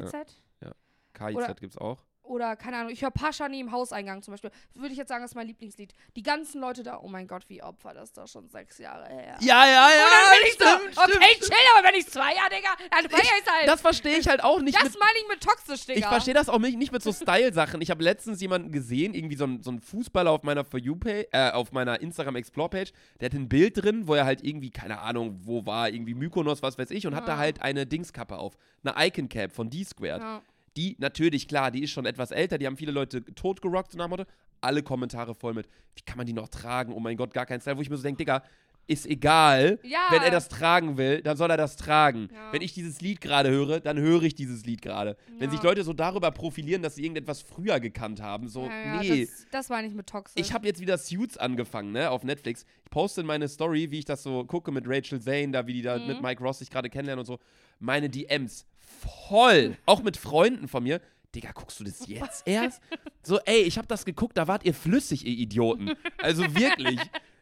[0.61, 0.71] ja.
[1.13, 2.03] KIZ gibt's auch.
[2.23, 4.49] Oder, keine Ahnung, ich höre Paschani im Hauseingang zum Beispiel.
[4.75, 5.93] Würde ich jetzt sagen, das ist mein Lieblingslied.
[6.15, 9.07] Die ganzen Leute da, oh mein Gott, wie Opfer, das ist doch schon sechs Jahre
[9.07, 9.37] her.
[9.41, 12.49] Ja, ja, Und dann bin ich stimmt, so, okay, chill, aber wenn ich zwei Jahre,
[12.49, 13.67] Digga, dann feier ich's halt.
[13.67, 15.99] Das verstehe ich halt auch nicht das meine ich mit toxisch, Digga.
[15.99, 17.81] Ich verstehe das auch nicht, nicht mit so Style-Sachen.
[17.81, 20.95] Ich habe letztens jemanden gesehen, irgendwie so ein, so ein Fußballer auf meiner For You
[20.95, 24.43] Page, äh, auf meiner Instagram Explore Page, der hat ein Bild drin, wo er halt
[24.43, 27.85] irgendwie, keine Ahnung, wo war, irgendwie Mykonos, was weiß ich, und hat da halt eine
[27.85, 28.57] Dingskappe auf.
[28.83, 30.21] Eine Icon Cap von D-Squared.
[30.21, 30.41] Ja.
[30.77, 34.07] Die, natürlich, klar, die ist schon etwas älter, die haben viele Leute totgerockt, so nach
[34.07, 34.23] Motto.
[34.61, 36.93] Alle Kommentare voll mit, wie kann man die noch tragen?
[36.93, 37.77] Oh mein Gott, gar kein Style.
[37.77, 38.43] Wo ich mir so denke, Digga,
[38.87, 39.79] ist egal.
[39.83, 39.99] Ja.
[40.09, 42.27] Wenn er das tragen will, dann soll er das tragen.
[42.33, 42.51] Ja.
[42.51, 45.15] Wenn ich dieses Lied gerade höre, dann höre ich dieses Lied gerade.
[45.37, 45.51] Wenn Ja.
[45.55, 48.67] sich Leute so darüber profilieren, dass sie irgendetwas früher gekannt haben, so,
[49.01, 49.25] nee.
[49.25, 50.33] Das, das war nicht mit toxisch.
[50.41, 52.65] Ich habe jetzt wieder Suits angefangen, ne, auf Netflix.
[52.83, 55.73] Ich poste in meine Story, wie ich das so gucke mit Rachel Zane, da wie
[55.73, 56.07] die da Mhm.
[56.07, 57.39] mit Mike Ross sich gerade kennenlernen und so.
[57.79, 61.01] Meine DMs voll, auch mit Freunden von mir.
[61.33, 62.81] Digga, guckst du das jetzt erst?
[63.23, 65.93] So, ey, ich habe das geguckt, da wart ihr flüssig, ihr Idioten.
[66.19, 66.99] Also wirklich.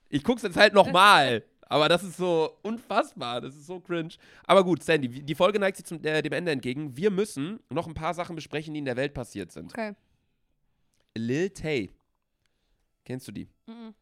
[0.09, 1.43] Ich guck's jetzt halt nochmal.
[1.61, 3.39] Aber das ist so unfassbar.
[3.39, 4.15] Das ist so cringe.
[4.43, 6.97] Aber gut, Sandy, die Folge neigt sich zum, äh, dem Ende entgegen.
[6.97, 9.71] Wir müssen noch ein paar Sachen besprechen, die in der Welt passiert sind.
[9.71, 9.95] Okay.
[11.15, 11.89] Lil Tay.
[13.05, 13.47] Kennst du die?
[13.67, 13.93] Mhm.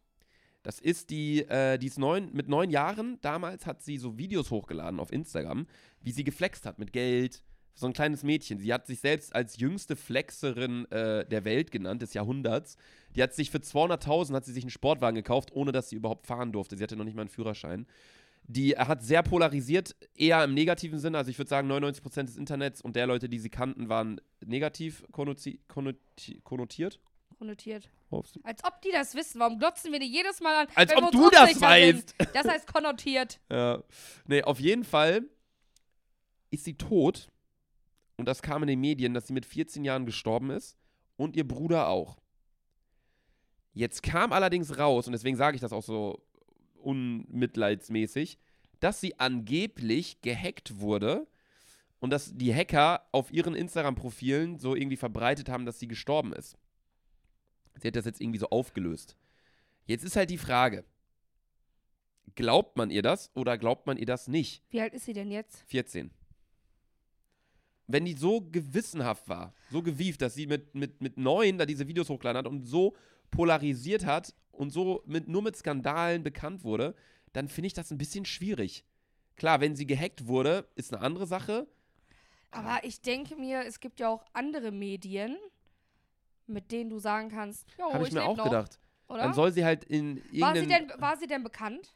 [0.64, 3.18] Das ist die, äh, die ist neun, mit neun Jahren.
[3.22, 5.68] Damals hat sie so Videos hochgeladen auf Instagram,
[6.02, 7.44] wie sie geflext hat mit Geld.
[7.76, 8.60] So ein kleines Mädchen.
[8.60, 12.76] Sie hat sich selbst als jüngste Flexerin äh, der Welt genannt, des Jahrhunderts.
[13.16, 16.28] Die hat sich für 200.000 hat sie sich einen Sportwagen gekauft, ohne dass sie überhaupt
[16.28, 16.76] fahren durfte.
[16.76, 17.88] Sie hatte noch nicht mal einen Führerschein.
[18.44, 21.20] Die hat sehr polarisiert, eher im negativen Sinne.
[21.20, 25.06] Also ich würde sagen, 99% des Internets und der Leute, die sie kannten, waren negativ
[25.12, 27.00] konnoti konnoti konnotiert.
[27.40, 27.90] Konnotiert.
[28.44, 29.40] Als ob die das wissen.
[29.40, 30.68] Warum glotzen wir die jedes Mal an?
[30.76, 32.10] Als ob du das weißt.
[32.10, 32.36] Sind?
[32.36, 33.40] Das heißt konnotiert.
[33.50, 33.82] Ja.
[34.26, 35.24] Nee, auf jeden Fall
[36.52, 37.30] ist sie tot.
[38.18, 40.76] Und das kam in den Medien, dass sie mit 14 Jahren gestorben ist.
[41.16, 42.18] Und ihr Bruder auch.
[43.72, 46.22] Jetzt kam allerdings raus, und deswegen sage ich das auch so
[46.82, 48.38] unmitleidsmäßig,
[48.82, 51.26] dass sie angeblich gehackt wurde
[52.00, 56.58] und dass die Hacker auf ihren Instagram-Profilen so irgendwie verbreitet haben, dass sie gestorben ist.
[57.80, 59.18] Sie hat das jetzt irgendwie so aufgelöst.
[59.86, 60.84] Jetzt ist halt die Frage,
[62.36, 64.64] glaubt man ihr das oder glaubt man ihr das nicht?
[64.70, 65.64] Wie alt ist sie denn jetzt?
[65.68, 66.12] 14.
[67.88, 71.88] Wenn die so gewissenhaft war, so gewieft, dass sie mit, mit, mit neun da diese
[71.88, 72.96] Videos hochgeladen hat und so
[73.32, 76.96] polarisiert hat und so mit, nur mit Skandalen bekannt wurde,
[77.34, 78.86] dann finde ich das ein bisschen schwierig.
[79.36, 81.68] Klar, wenn sie gehackt wurde, ist eine andere Sache.
[82.52, 85.38] Aber ich denke mir, es gibt ja auch andere Medien,
[86.50, 88.80] mit denen du sagen kannst, jo, Habe ich mir leb auch noch, gedacht.
[89.08, 89.24] Oder?
[89.24, 91.96] Dann soll sie halt in war, sie denn, war sie denn bekannt?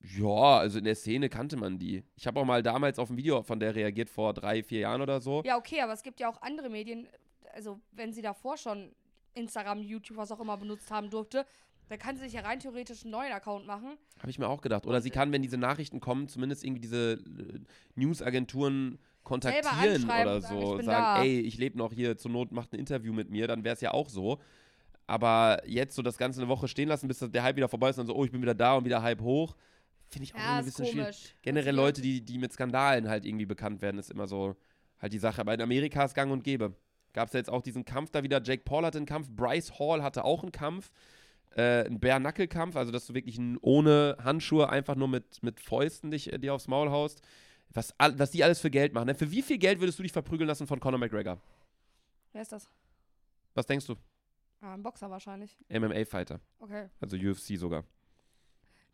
[0.00, 2.04] Ja, also in der Szene kannte man die.
[2.14, 5.00] Ich habe auch mal damals auf ein Video von der reagiert, vor drei, vier Jahren
[5.00, 5.42] oder so.
[5.44, 7.08] Ja, okay, aber es gibt ja auch andere Medien,
[7.54, 8.92] also wenn sie davor schon
[9.34, 11.44] Instagram, YouTube, was auch immer benutzt haben durfte,
[11.88, 13.96] dann kann sie sich ja rein theoretisch einen neuen Account machen.
[14.18, 14.86] Habe ich mir auch gedacht.
[14.86, 17.60] Oder sie kann, wenn diese Nachrichten kommen, zumindest irgendwie diese äh,
[17.94, 20.76] Newsagenturen kontaktieren oder sagen, so.
[20.76, 21.22] Sagen, da.
[21.22, 23.80] ey, ich lebe noch hier, zur Not macht ein Interview mit mir, dann wäre es
[23.80, 24.38] ja auch so.
[25.08, 27.98] Aber jetzt so das Ganze eine Woche stehen lassen, bis der Hype wieder vorbei ist
[27.98, 29.56] und dann so, oh, ich bin wieder da und wieder Hype hoch,
[30.08, 31.34] finde ich auch Ja, ein bisschen schwierig.
[31.42, 34.56] Generell Leute, die, die mit Skandalen halt irgendwie bekannt werden, ist immer so
[35.00, 35.40] halt die Sache.
[35.40, 36.74] Aber in Amerika ist gang und gäbe.
[37.12, 38.40] Gab es ja jetzt auch diesen Kampf da wieder.
[38.42, 40.92] Jake Paul hatte einen Kampf, Bryce Hall hatte auch einen Kampf.
[41.56, 46.32] Äh, ein Bare-Knuckle-Kampf, also dass du wirklich ohne Handschuhe einfach nur mit, mit Fäusten dich
[46.32, 47.22] äh, dir aufs Maul haust.
[47.76, 49.06] Was, was die alles für Geld machen.
[49.06, 49.14] Ne?
[49.14, 51.38] Für wie viel Geld würdest du dich verprügeln lassen von Conor McGregor?
[52.32, 52.70] Wer ist das?
[53.54, 53.96] Was denkst du?
[54.62, 55.58] Ah, ein Boxer wahrscheinlich.
[55.68, 56.40] MMA-Fighter.
[56.58, 56.88] Okay.
[57.00, 57.84] Also UFC sogar.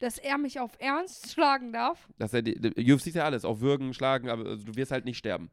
[0.01, 2.09] Dass er mich auf Ernst schlagen darf?
[2.19, 4.91] Dass er die, die, UFC ist ja alles, auch würgen, schlagen, aber also du wirst
[4.91, 5.51] halt nicht sterben.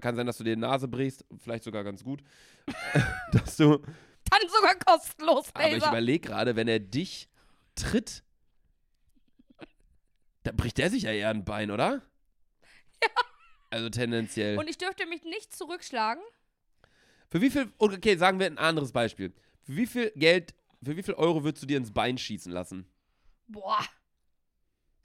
[0.00, 2.22] Kann sein, dass du dir die Nase brichst, vielleicht sogar ganz gut.
[3.32, 3.76] dass du.
[3.76, 5.88] Dann sogar kostenlos, Aber ich Laser.
[5.88, 7.28] überlege gerade, wenn er dich
[7.74, 8.22] tritt,
[10.44, 12.02] da bricht er sich ja eher ein Bein, oder?
[13.02, 13.08] Ja.
[13.70, 14.58] Also tendenziell.
[14.58, 16.22] Und ich dürfte mich nicht zurückschlagen.
[17.30, 19.32] für wie viel, okay, sagen wir ein anderes Beispiel.
[19.62, 22.86] Für wie viel Geld, für wie viel Euro würdest du dir ins Bein schießen lassen?
[23.46, 23.84] Boah.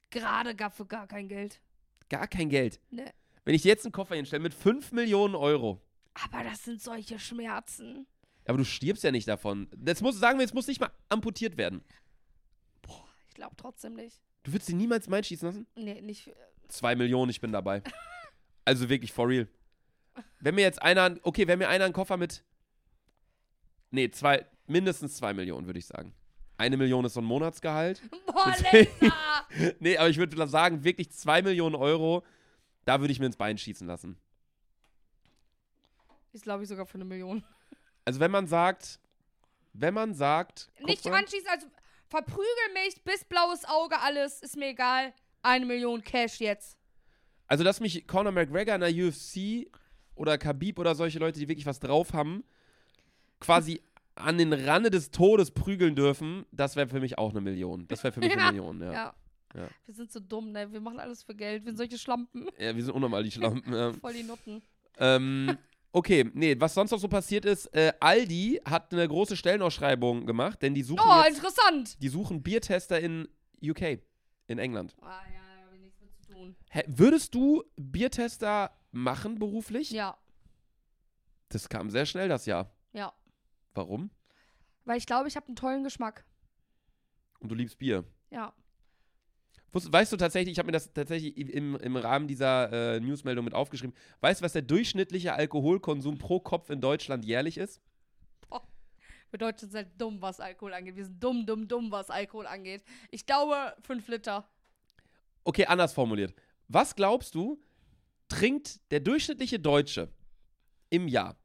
[0.10, 1.62] Gerade gar für gar kein Geld.
[2.10, 2.80] Gar kein Geld.
[2.90, 3.14] Ne.
[3.44, 5.82] Wenn ich dir jetzt einen Koffer hinstelle mit 5 Millionen Euro,
[6.14, 8.08] Aber das sind solche Schmerzen.
[8.48, 9.68] aber du stirbst ja nicht davon.
[9.76, 11.84] Das muss, sagen wir, es muss nicht mal amputiert werden.
[12.82, 14.22] Boah, ich glaube trotzdem nicht.
[14.44, 15.68] Du würdest dir niemals ins Bein schießen lassen?
[15.76, 16.32] Nee, nicht.
[16.68, 17.82] 2 Millionen, ich bin dabei.
[18.66, 19.48] Also wirklich, for real.
[20.40, 22.44] Wenn mir jetzt einer, okay, wenn mir einer einen Koffer mit,
[23.92, 26.14] nee, zwei, mindestens 2 Millionen, würde ich sagen.
[26.58, 28.02] Eine Million ist so ein Monatsgehalt.
[28.28, 29.12] Boah, Deswegen-
[29.80, 32.24] nee, aber ich würde sagen, wirklich 2 Millionen Euro,
[32.86, 34.18] da würde ich mir ins Bein schießen lassen.
[36.32, 37.44] Ist, glaube ich, sogar für eine Million.
[38.04, 39.00] Also wenn man sagt,
[39.74, 41.68] wenn man sagt, Nicht mal, anschließen, also
[42.08, 45.14] verprügel mich bis blaues Auge, alles, ist mir egal.
[45.46, 46.78] Eine Million Cash jetzt.
[47.48, 49.68] also dass mich Conor McGregor in der UFC
[50.16, 52.44] oder Khabib oder solche Leute, die wirklich was drauf haben,
[53.40, 53.82] quasi
[54.16, 57.88] an den Rande des Todes prügeln dürfen, das wäre für mich auch eine Million.
[57.90, 58.92] Das wäre für mich Ja, eine Million, ja.
[58.94, 59.16] Ja.
[59.56, 59.68] Ja.
[59.86, 60.72] Wir sind so dumm, ne?
[60.72, 61.64] Wir machen alles für Geld.
[61.64, 62.48] Wir sind solche Schlampen.
[62.60, 63.74] Ja, wir sind unnormal die Schlampen.
[63.74, 63.94] Ja.
[64.02, 64.62] Voll die Nutten.
[64.98, 65.58] Ähm,
[65.94, 70.62] okay, nee, was sonst noch so passiert ist, äh, Aldi hat eine große Stellenausschreibung gemacht,
[70.62, 72.02] denn die suchen, Oh, jetzt, interessant.
[72.02, 73.28] die suchen Biertester in
[73.64, 74.00] UK,
[74.48, 74.94] in England.
[75.02, 76.84] Ah, ja, da habe ich nichts mit zu tun.
[76.88, 79.92] Würdest du Biertester machen beruflich?
[79.92, 80.18] Ja,
[81.50, 82.72] Das kam sehr schnell das Jahr.
[82.94, 83.14] ja.
[83.74, 84.10] Warum?
[84.86, 86.24] Weil ich glaube, ich habe einen tollen Geschmack.
[87.40, 88.06] Und du liebst Bier.
[88.32, 88.54] Ja.
[89.74, 93.54] Weißt du tatsächlich, ich habe mir das tatsächlich im, im Rahmen dieser äh, Newsmeldung mit
[93.54, 93.94] aufgeschrieben.
[94.22, 97.82] Weißt du, was der durchschnittliche Alkoholkonsum pro Kopf in Deutschland jährlich ist?
[99.32, 100.96] Wir Deutschen sind dumm, was Alkohol angeht.
[100.96, 102.86] Wir sind dumm, dumm, dumm, was Alkohol angeht.
[103.12, 104.48] Ich glaube, 5 Liter.
[105.46, 106.34] Okay, anders formuliert.
[106.68, 107.62] Was glaubst du,
[108.28, 110.12] trinkt der durchschnittliche Deutsche
[110.90, 111.38] im Jahr?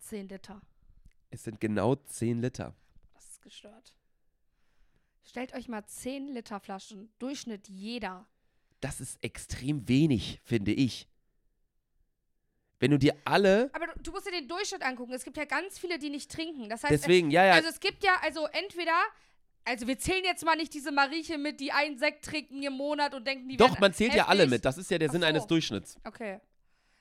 [0.00, 0.60] 10 Liter.
[1.30, 2.74] Es sind genau 10 Liter.
[3.14, 3.94] Das ist gestört.
[5.22, 7.12] Stellt euch mal 10 Liter Flaschen.
[7.18, 8.26] Durchschnitt jeder.
[8.80, 11.08] Das ist extrem wenig, finde ich.
[12.80, 13.70] Wenn du dir alle.
[13.72, 15.12] Aber du, du musst dir den Durchschnitt angucken.
[15.12, 16.68] Es gibt ja ganz viele, die nicht trinken.
[16.68, 17.52] Das heißt, Deswegen, ja, ja.
[17.54, 18.96] also es gibt ja, also entweder,
[19.68, 23.14] also wir zählen jetzt mal nicht diese Marieche mit, die einen Sekt trinken im Monat
[23.14, 24.64] und denken, die Doch, man zählt ja alle mit.
[24.64, 25.26] Das ist ja der Ach Sinn so.
[25.26, 25.96] eines Durchschnitts.
[26.04, 26.40] Okay.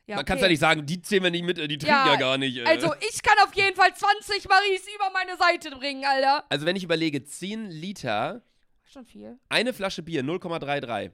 [0.06, 0.34] Ja, Man okay.
[0.34, 2.58] kann ja nicht sagen, die zählen wir nicht mit, die trinken Ja, ja, gar nicht.
[2.58, 2.64] äh.
[2.64, 6.46] Also ich kann auf jeden Fall 20 Maries über meine Seite bringen, Alter.
[6.50, 8.42] also, wenn ich überlege, 10 Liter,
[8.86, 9.38] Schon viel.
[9.50, 11.12] eine Flasche Bier, 0,33.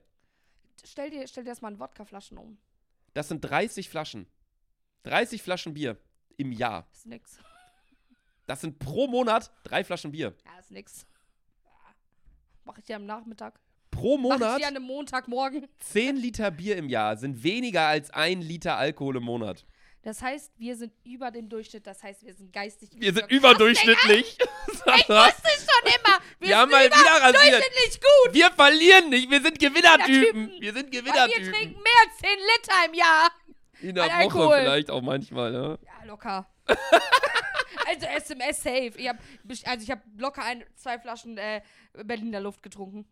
[0.86, 2.58] Stell dir, stell dir das mal in Wodkaflaschen um.
[3.16, 4.28] Das sind 30 Flaschen.
[5.04, 5.98] 30 Flaschen Bier
[6.38, 6.88] im Jahr.
[6.92, 7.40] Ist nix.
[8.46, 10.36] Das sind pro Monat drei Flaschen Bier.
[10.46, 11.06] Ja, ist nix.
[12.66, 12.72] Ja.
[12.72, 13.60] Mach ich dir am Nachmittag.
[13.92, 15.68] Pro Mach ich Monat dir an einem Montagmorgen.
[15.80, 19.66] 10 Liter Bier im Jahr sind weniger als ein Liter Alkohol im Monat.
[20.02, 21.88] Das heißt, wir sind über dem Durchschnitt.
[21.88, 22.90] Das heißt, wir sind geistig.
[22.94, 24.38] Wir sind überdurchschnittlich.
[24.86, 26.20] Ich wusste schon immer.
[26.40, 27.64] Wir Wir haben mal wieder rasiert.
[28.02, 28.34] gut.
[28.34, 30.48] Wir verlieren nicht, wir sind Gewinnertypen.
[30.50, 30.62] Typen.
[30.62, 31.54] Wir sind Weil wir Gewinnertypen.
[31.54, 33.32] trinken mehr als 10 Liter im Jahr.
[33.82, 34.60] In der Woche Alkohol.
[34.60, 35.70] vielleicht auch manchmal, ja.
[35.70, 36.48] Ja, locker.
[37.88, 38.94] also SMS safe.
[38.98, 39.18] Ich hab,
[39.66, 41.62] also ich habe locker ein, zwei Flaschen äh,
[42.04, 43.06] Berliner Luft getrunken.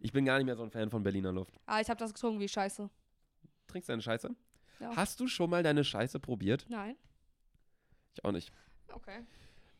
[0.00, 1.54] Ich bin gar nicht mehr so ein Fan von Berliner Luft.
[1.66, 2.88] Aber ich habe das getrunken wie Scheiße.
[3.68, 4.30] Trinkst du deine Scheiße?
[4.80, 4.96] Ja.
[4.96, 6.66] Hast du schon mal deine Scheiße probiert?
[6.68, 6.96] Nein.
[8.14, 8.52] Ich auch nicht.
[8.92, 9.24] Okay.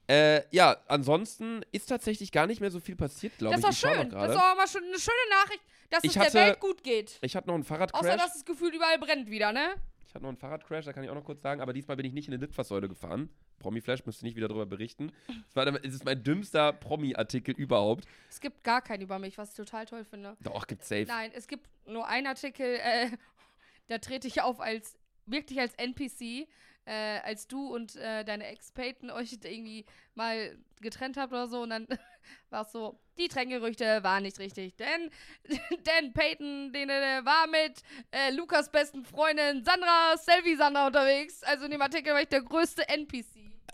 [0.06, 3.68] Äh, ja, ansonsten ist tatsächlich gar nicht mehr so viel passiert, glaube Das ich.
[3.70, 4.10] ist Ich doch schau schön.
[4.10, 7.18] Das auch mal schon eine schöne Nachricht, dass Ich es hatte- der Welt gut geht.
[7.22, 8.16] Ich hatte noch einen Außer, Fahrradcrash.
[8.16, 9.74] dass es gefühlt überall brennt wieder, ne?
[10.14, 12.06] Ich hatte noch einen Fahrradcrash, da kann ich auch noch kurz sagen, aber diesmal bin
[12.06, 13.30] ich nicht in eine Litfaßsäule gefahren.
[13.58, 15.10] Promi-Flash müsste nicht wieder darüber berichten.
[15.48, 18.04] Es, war, es ist mein dümmster Promi-Artikel überhaupt.
[18.30, 20.36] Es gibt gar keinen über mich, was ich total toll finde.
[20.38, 21.06] Doch, gibt's safe.
[21.08, 23.10] Nein, es gibt nur einen Artikel, äh,
[23.88, 24.96] da trete ich auf als,
[25.26, 26.46] wirklich als NPC,
[26.86, 31.70] äh, als du und äh, deine Ex-Peyton euch irgendwie mal getrennt habt oder so und
[31.70, 31.86] dann
[32.50, 35.10] war es so, die Trenngerüchte waren nicht richtig, denn,
[35.86, 41.64] denn Peyton, den äh, war mit äh, Lukas besten Freundin Sandra, Selvi Sandra unterwegs, also
[41.64, 43.24] in dem Artikel war ich der größte NPC.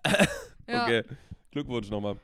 [0.68, 0.84] ja.
[0.84, 1.04] Okay,
[1.50, 2.16] Glückwunsch nochmal.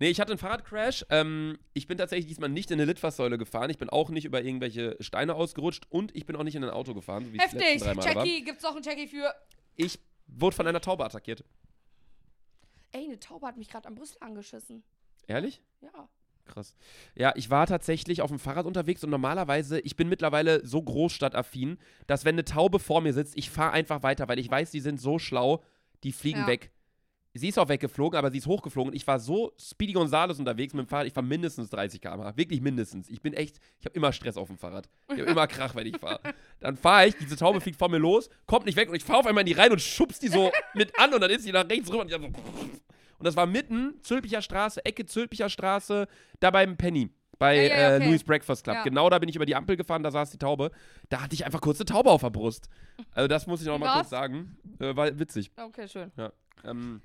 [0.00, 1.06] Nee, ich hatte einen Fahrradcrash.
[1.08, 3.70] Ähm, ich bin tatsächlich diesmal nicht in eine Litfaßsäule gefahren.
[3.70, 6.70] Ich bin auch nicht über irgendwelche Steine ausgerutscht und ich bin auch nicht in ein
[6.70, 7.80] Auto gefahren, so wie Heftig.
[7.80, 9.32] Jackie, gibt's noch einen Jackie für...
[9.76, 11.44] Ich wurde von einer Taube attackiert.
[12.92, 14.82] Ey, eine Taube hat mich gerade am Brüssel angeschissen.
[15.26, 15.62] Ehrlich?
[15.80, 16.08] Ja.
[16.44, 16.76] Krass.
[17.14, 21.78] Ja, ich war tatsächlich auf dem Fahrrad unterwegs und normalerweise, ich bin mittlerweile so großstadtaffin,
[22.06, 24.80] dass wenn eine Taube vor mir sitzt, ich fahre einfach weiter, weil ich weiß, die
[24.80, 25.62] sind so schlau,
[26.02, 26.46] die fliegen Ja.
[26.46, 26.70] weg.
[27.36, 28.94] Sie ist auch weggeflogen, aber sie ist hochgeflogen.
[28.94, 32.36] Ich war so Speedy Gonzales unterwegs mit dem Fahrrad, ich fahre mindestens 30 km/h.
[32.36, 33.08] Wirklich mindestens.
[33.10, 34.88] Ich bin echt, ich habe immer Stress auf dem Fahrrad.
[35.08, 36.20] Ich habe immer Krach, wenn ich fahre.
[36.60, 39.18] Dann fahre ich, diese Taube fliegt vor mir los, kommt nicht weg und ich fahre
[39.18, 41.50] auf einmal in die rein und schubst die so mit an und dann ist sie
[41.50, 42.22] nach rechts rüber und ich so
[43.18, 46.06] und das war mitten Zülpicher Straße, Ecke Zülpicher Straße,
[46.38, 47.10] da beim Penny.
[47.38, 48.06] Bei Ja, ja, ja, äh, okay.
[48.06, 48.76] Louis Breakfast Club.
[48.76, 48.82] Ja.
[48.84, 50.70] Genau da bin ich über die Ampel gefahren, da saß die Taube.
[51.08, 52.68] Da hatte ich einfach kurz eine Taube auf der Brust.
[53.10, 54.56] Also das muss ich noch mal kurz sagen.
[54.78, 55.50] Äh, war witzig.
[55.56, 56.12] Okay, schön.
[56.64, 57.02] Ähm,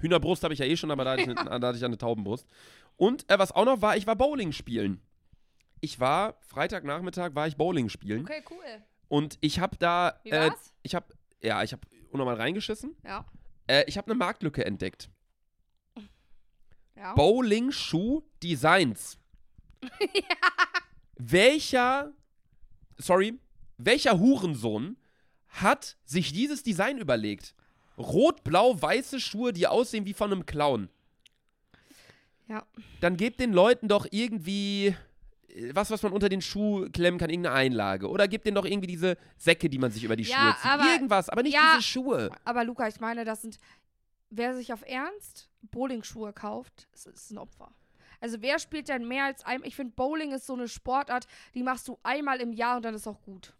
[0.00, 1.98] Hühnerbrust habe ich ja eh schon, aber da hatte ich, eine, da hatte ich eine
[1.98, 2.46] Taubenbrust.
[2.96, 5.00] Und äh, was auch noch war, ich war Bowling spielen.
[5.80, 8.22] Ich war, Freitagnachmittag war ich Bowling spielen.
[8.22, 8.82] Okay, cool.
[9.08, 10.72] Und ich habe da, Wie äh, war's?
[10.82, 11.06] ich habe,
[11.40, 12.96] ja, ich habe unnormal reingeschissen.
[13.04, 13.24] Ja.
[13.66, 15.08] Äh, ich habe eine Marktlücke entdeckt.
[16.96, 17.14] Ja.
[17.14, 19.18] Bowling-Schuh Designs.
[21.16, 22.12] Welcher,
[22.96, 23.38] sorry,
[23.76, 24.96] welcher Hurensohn
[25.48, 27.54] hat sich dieses Design überlegt?
[27.98, 30.88] Rot-blau-weiße Schuhe, die aussehen wie von einem Clown.
[32.48, 32.64] Ja.
[33.00, 34.94] Dann gebt den Leuten doch irgendwie
[35.48, 38.08] äh, was, was man unter den Schuh klemmen kann, irgendeine Einlage.
[38.08, 40.70] Oder gebt denen doch irgendwie diese Säcke, die man sich über die Ja, Schuhe zieht.
[40.70, 41.72] aber- Irgendwas, aber nicht ja.
[41.76, 42.30] diese Schuhe.
[42.44, 43.58] Aber Luca, ich meine, das sind.
[44.30, 47.72] Wer sich auf Ernst Bowlingschuhe kauft, ist, ist ein Opfer.
[48.20, 49.62] Also wer spielt denn mehr als ein.
[49.64, 52.94] Ich finde, Bowling ist so eine Sportart, die machst du einmal im Jahr und dann
[52.94, 53.54] ist auch gut.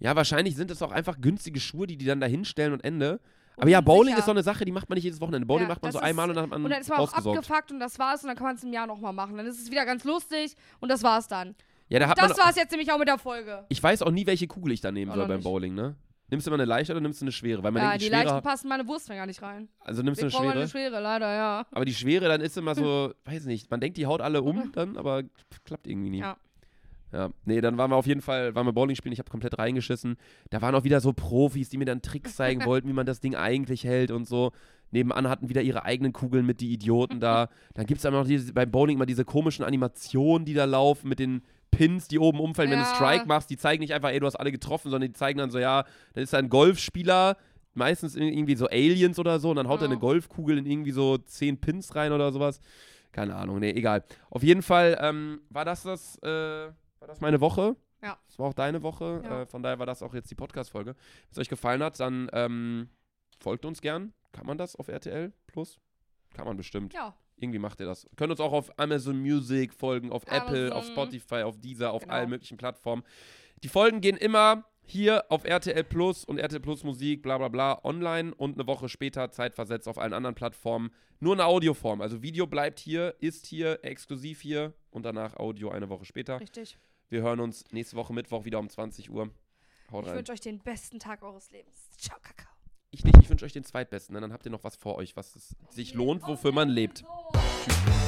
[0.00, 3.20] Ja, wahrscheinlich sind es auch einfach günstige Schuhe, die die dann da hinstellen und Ende.
[3.60, 4.18] Aber ja, Bowling Unsicher.
[4.18, 5.46] ist so eine Sache, die macht man nicht jedes Wochenende.
[5.46, 6.98] Bowling Ja, macht man so einmal ist- und dann hat man Und dann ist man
[7.00, 9.36] auch abgefuckt und das war's und dann kann man es im Jahr nochmal machen.
[9.36, 11.54] Dann ist es wieder ganz lustig und das war's dann.
[11.88, 12.28] Ja, da hat man.
[12.28, 13.64] Das war's jetzt nämlich auch mit der Folge.
[13.68, 15.44] Ich weiß auch nie, welche Kugel ich da nehmen Auch soll beim nicht.
[15.44, 15.96] Bowling, ne?
[16.30, 17.62] Nimmst du immer eine leichte oder nimmst du eine schwere?
[17.62, 19.68] Weil man Ja, denkt, die die leichten passen meine Wurstfinger nicht rein.
[19.80, 20.58] Also nimmst du Ich eine schwere.
[20.60, 21.66] eine schwere, leider, ja.
[21.72, 24.70] Aber die schwere, dann ist immer so, weiß nicht, man denkt, die haut alle um
[24.72, 25.22] dann, aber
[25.64, 26.18] klappt irgendwie nie.
[26.18, 26.36] Ja.
[27.12, 29.58] Ja, nee, dann waren wir auf jeden Fall, waren wir Bowling spielen, ich habe komplett
[29.58, 30.16] reingeschissen.
[30.50, 33.20] Da waren auch wieder so Profis, die mir dann Tricks zeigen wollten, wie man das
[33.20, 34.52] Ding eigentlich hält und so.
[34.90, 37.48] Nebenan hatten wieder ihre eigenen Kugeln mit, die Idioten da.
[37.74, 41.10] Dann gibt es aber noch diese, beim Bowling immer diese komischen Animationen, die da laufen
[41.10, 42.94] mit den Pins, die oben umfallen, wenn du Ja.
[42.94, 43.50] Strike machst.
[43.50, 45.84] Die zeigen nicht einfach, ey, du hast alle getroffen, sondern die zeigen dann so, ja,
[46.14, 47.36] dann ist da ein Golfspieler,
[47.74, 49.90] meistens irgendwie so Aliens oder so, und dann haut er Ja.
[49.90, 52.58] eine Golfkugel in irgendwie so 10 Pins rein oder sowas.
[53.12, 54.04] Keine Ahnung, nee, egal.
[54.30, 56.68] Auf jeden Fall ähm, war das das, äh,
[57.00, 57.76] war das meine Woche.
[58.02, 58.18] Ja.
[58.26, 59.20] Das war auch deine Woche.
[59.24, 59.42] Ja.
[59.42, 60.94] Äh, von daher war das auch jetzt die Podcast-Folge.
[60.94, 62.88] Wenn es euch gefallen hat, dann ähm,
[63.40, 64.12] folgt uns gern.
[64.32, 65.78] Kann man das auf RTL Plus?
[66.34, 66.92] Kann man bestimmt.
[66.94, 68.06] Ja, Irgendwie macht ihr das.
[68.16, 70.92] Könnt uns auch auf Amazon Music folgen, auf Apple, auf Amazon.
[70.92, 72.14] Spotify, auf Deezer, auf Genau.
[72.14, 73.02] allen möglichen Plattformen.
[73.64, 77.80] Die Folgen gehen immer hier auf RTL Plus und RTL Plus Musik, bla bla bla,
[77.84, 80.90] online und eine Woche später zeitversetzt auf allen anderen Plattformen.
[81.20, 82.00] Nur eine Audioform.
[82.00, 86.38] Also Video bleibt hier, ist hier, exklusiv hier und danach Audio eine Woche später.
[86.40, 86.78] richtig.
[87.10, 89.30] Wir hören uns nächste Woche Mittwoch wieder um 20 Uhr.
[89.90, 91.90] Haut Ich wünsche euch den besten Tag eures Lebens.
[91.96, 92.52] Ciao, Kakao.
[92.90, 95.16] Ich nicht, ich wünsche euch den zweitbesten, denn dann habt ihr noch was vor euch,
[95.16, 97.04] was es sich lohnt, wofür man lebt.
[97.64, 98.07] Tschüss.